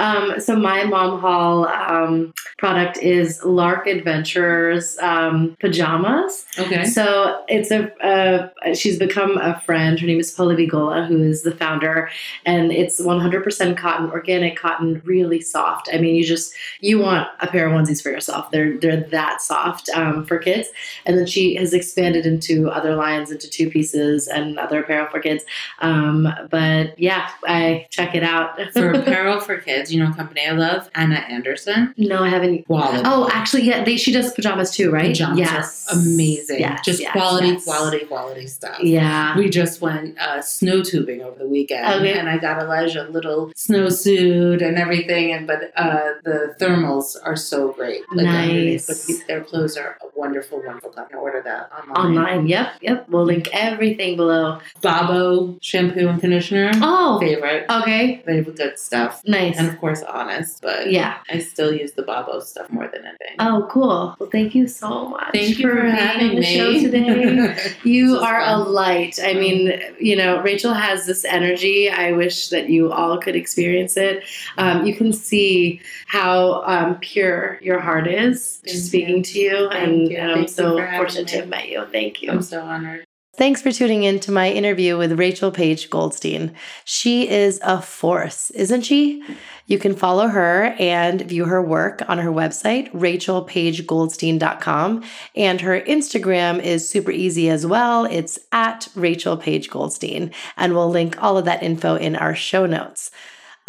um, 0.00 0.40
so 0.40 0.56
my 0.56 0.84
mom 0.84 1.20
haul 1.20 1.68
um, 1.68 2.32
product 2.56 2.96
is 2.98 3.42
Lark 3.44 3.86
Adventures 3.86 4.98
um, 4.98 5.56
pajamas. 5.60 6.46
Okay. 6.58 6.84
So 6.84 7.44
it's 7.48 7.70
a 7.70 7.92
uh, 8.04 8.74
she's 8.74 8.98
become 8.98 9.36
a 9.36 9.60
friend. 9.60 10.00
Her 10.00 10.06
name 10.06 10.18
is 10.18 10.30
Paula 10.30 10.56
Vigola, 10.56 11.06
who 11.06 11.22
is 11.22 11.42
the 11.42 11.54
founder, 11.54 12.10
and 12.46 12.72
it's 12.72 12.98
100% 12.98 13.76
cotton, 13.76 14.10
organic 14.10 14.56
cotton, 14.56 15.02
really 15.04 15.42
soft. 15.42 15.90
I 15.92 15.98
mean, 15.98 16.14
you 16.14 16.24
just 16.24 16.54
you 16.80 16.98
want 16.98 17.28
a 17.40 17.46
pair 17.46 17.66
of 17.66 17.72
onesies 17.72 18.02
for 18.02 18.10
yourself. 18.10 18.50
They're 18.50 18.78
they're 18.78 19.02
that 19.10 19.42
soft 19.42 19.90
um, 19.90 20.24
for 20.24 20.38
kids. 20.38 20.68
And 21.04 21.18
then 21.18 21.26
she 21.26 21.56
has 21.56 21.74
expanded 21.74 22.24
into 22.24 22.70
other 22.70 22.96
lines, 22.96 23.30
into 23.30 23.50
two 23.50 23.68
pieces 23.68 24.28
and 24.28 24.58
other 24.58 24.82
apparel 24.82 25.08
for 25.10 25.20
kids. 25.20 25.44
Um, 25.80 26.28
but 26.48 26.98
yeah, 26.98 27.30
I 27.44 27.86
check 27.90 28.14
it 28.14 28.22
out. 28.22 28.58
for 28.72 28.92
apparel 28.94 29.40
for 29.40 29.58
kids, 29.58 29.89
you 29.92 30.02
know, 30.02 30.10
a 30.10 30.14
company 30.14 30.42
I 30.46 30.52
love, 30.52 30.88
Hanna 30.94 31.16
Andersson. 31.16 31.94
no, 31.96 32.22
I 32.24 32.28
haven't. 32.28 32.64
Quality. 32.66 33.02
Oh, 33.04 33.28
actually, 33.32 33.62
yeah, 33.62 33.84
they 33.84 33.96
she 33.96 34.12
does 34.12 34.32
pajamas 34.32 34.70
too, 34.72 34.90
right? 34.90 35.08
Pajamas 35.08 35.38
yes, 35.38 35.86
amazing. 35.92 36.60
Yes, 36.60 36.84
Just 36.84 37.00
yes, 37.00 37.12
quality, 37.12 37.48
yes. 37.48 37.64
quality, 37.64 38.04
quality 38.06 38.46
stuff. 38.46 38.78
Yeah. 38.82 39.36
We 39.36 39.48
just 39.48 39.80
went 39.80 40.18
uh, 40.18 40.40
snow 40.42 40.82
tubing 40.82 41.22
over 41.22 41.38
the 41.38 41.48
weekend, 41.48 41.86
Okay. 41.86 42.18
and 42.18 42.28
I 42.28 42.38
got 42.38 42.60
Elijah 42.62 43.06
a 43.06 43.10
little 43.10 43.52
snowsuit 43.56 44.66
and 44.66 44.76
everything. 44.78 45.32
And 45.32 45.46
but 45.46 45.72
uh, 45.76 46.14
the 46.24 46.54
thermals 46.60 47.16
are 47.24 47.36
so 47.36 47.72
great. 47.72 48.02
underneath. 48.10 48.88
Nice. 48.88 49.06
But 49.06 49.26
their 49.26 49.40
clothes 49.42 49.76
are 49.76 49.96
a 50.02 50.06
wonderful, 50.18 50.62
wonderful. 50.64 50.90
Can 50.90 51.18
order 51.18 51.40
that 51.44 51.70
online. 51.72 51.96
Online. 52.18 52.46
Yep. 52.48 52.72
Yep. 52.82 53.08
We'll 53.08 53.24
link 53.24 53.48
everything 53.52 54.16
below. 54.16 54.58
Babo 54.82 55.58
shampoo 55.62 56.08
and 56.08 56.20
conditioner. 56.20 56.70
Oh. 56.76 57.18
Favorite. 57.20 57.66
Okay. 57.70 58.22
They 58.26 58.36
have 58.36 58.54
good 58.54 58.78
stuff. 58.78 59.22
Nice. 59.26 59.58
And 59.58 59.78
course, 59.80 60.02
honest, 60.02 60.60
but 60.62 60.90
Yeah. 60.90 61.18
I 61.30 61.38
still 61.38 61.72
use 61.72 61.92
the 61.92 62.02
Babo 62.02 62.40
stuff 62.40 62.70
more 62.70 62.88
than 62.92 63.04
anything. 63.06 63.36
Oh, 63.38 63.66
cool. 63.70 64.14
Well, 64.18 64.28
thank 64.30 64.54
you 64.54 64.68
so 64.68 65.08
much. 65.08 65.32
Thank 65.32 65.58
you 65.58 65.68
for, 65.68 65.80
having 65.82 66.34
the 66.36 66.40
me 66.40 66.56
show 66.56 66.72
today. 66.80 67.74
You 67.84 68.18
are 68.18 68.40
a 68.40 68.56
light. 68.58 69.18
I 69.22 69.34
mean, 69.34 69.80
you 69.98 70.16
know, 70.16 70.40
Rachel 70.42 70.74
has 70.74 71.06
this 71.06 71.24
energy. 71.24 71.90
I 71.90 72.12
wish 72.12 72.48
that 72.50 72.68
you 72.68 72.92
all 72.92 73.18
could 73.18 73.36
experience 73.36 73.96
it. 73.96 74.24
Um, 74.58 74.86
you 74.86 74.94
can 74.94 75.12
see 75.12 75.80
how 76.06 76.62
um, 76.64 76.96
pure 77.00 77.58
your 77.62 77.80
heart 77.80 78.06
is 78.06 78.58
Thank 78.58 78.74
just 78.74 78.86
speaking 78.86 79.22
to 79.22 79.38
you, 79.38 79.68
Thank 79.70 79.88
and 79.88 80.10
you. 80.10 80.18
I'm 80.18 80.48
so 80.48 80.76
fortunate 80.96 81.28
to 81.28 81.36
have 81.36 81.48
met 81.48 81.68
you. 81.68 81.84
Thank 81.90 82.22
you. 82.22 82.30
I'm 82.30 82.42
so 82.42 82.60
honored. 82.62 83.04
Thanks 83.40 83.62
for 83.62 83.72
tuning 83.72 84.02
in 84.02 84.20
to 84.20 84.32
my 84.32 84.50
interview 84.50 84.98
with 84.98 85.18
Rachel 85.18 85.50
Page 85.50 85.88
Goldstein. 85.88 86.54
She 86.84 87.26
is 87.26 87.58
a 87.62 87.80
force, 87.80 88.50
isn't 88.50 88.82
she? 88.82 89.24
You 89.64 89.78
can 89.78 89.96
follow 89.96 90.28
her 90.28 90.76
and 90.78 91.22
view 91.22 91.46
her 91.46 91.62
work 91.62 92.02
on 92.06 92.18
her 92.18 92.28
website, 92.28 92.92
rachelpagegoldstein.com. 92.92 95.04
And 95.34 95.60
her 95.62 95.80
Instagram 95.80 96.62
is 96.62 96.86
super 96.86 97.12
easy 97.12 97.48
as 97.48 97.64
well. 97.64 98.04
It's 98.04 98.38
at 98.52 98.88
Rachel 98.94 99.38
Goldstein. 99.38 100.32
And 100.58 100.74
we'll 100.74 100.90
link 100.90 101.22
all 101.22 101.38
of 101.38 101.46
that 101.46 101.62
info 101.62 101.94
in 101.94 102.16
our 102.16 102.34
show 102.34 102.66
notes. 102.66 103.10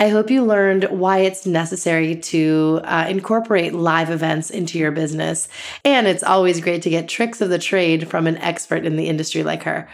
I 0.01 0.07
hope 0.07 0.31
you 0.31 0.43
learned 0.43 0.85
why 0.85 1.19
it's 1.19 1.45
necessary 1.45 2.15
to 2.15 2.81
uh, 2.85 3.05
incorporate 3.07 3.75
live 3.75 4.09
events 4.09 4.49
into 4.49 4.79
your 4.79 4.89
business. 4.89 5.47
And 5.85 6.07
it's 6.07 6.23
always 6.23 6.59
great 6.59 6.81
to 6.81 6.89
get 6.89 7.07
tricks 7.07 7.39
of 7.39 7.51
the 7.51 7.59
trade 7.59 8.09
from 8.09 8.25
an 8.25 8.37
expert 8.37 8.83
in 8.83 8.95
the 8.95 9.07
industry 9.07 9.43
like 9.43 9.61
her. 9.61 9.87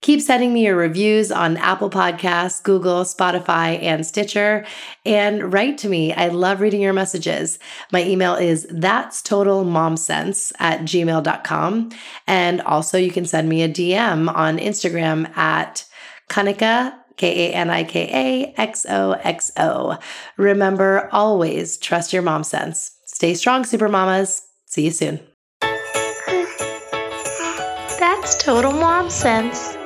Keep 0.00 0.20
sending 0.20 0.52
me 0.52 0.64
your 0.64 0.74
reviews 0.74 1.30
on 1.30 1.58
Apple 1.58 1.90
Podcasts, 1.90 2.60
Google, 2.60 3.04
Spotify, 3.04 3.80
and 3.80 4.04
Stitcher, 4.04 4.66
and 5.04 5.52
write 5.52 5.78
to 5.78 5.88
me. 5.88 6.12
I 6.12 6.26
love 6.26 6.60
reading 6.60 6.80
your 6.80 6.92
messages. 6.92 7.60
My 7.92 8.02
email 8.02 8.34
is 8.34 8.66
that's 8.68 9.22
total 9.22 9.64
momsense 9.64 10.52
at 10.58 10.80
gmail.com. 10.80 11.90
And 12.26 12.60
also, 12.62 12.98
you 12.98 13.12
can 13.12 13.26
send 13.26 13.48
me 13.48 13.62
a 13.62 13.68
DM 13.68 14.28
on 14.34 14.58
Instagram 14.58 15.36
at 15.36 15.84
Kanika, 16.28 16.92
K 17.16 17.50
A 17.50 17.54
N 17.54 17.70
I 17.70 17.84
K 17.84 18.08
A 18.12 18.60
X 18.60 18.86
O 18.88 19.12
X 19.12 19.50
O. 19.56 19.98
Remember, 20.36 21.08
always 21.12 21.76
trust 21.78 22.12
your 22.12 22.22
mom 22.22 22.44
sense. 22.44 22.92
Stay 23.06 23.34
strong, 23.34 23.64
super 23.64 23.88
mamas. 23.88 24.42
See 24.66 24.84
you 24.84 24.90
soon. 24.90 25.20
That's 27.98 28.42
total 28.42 28.72
mom 28.72 29.08
sense. 29.10 29.76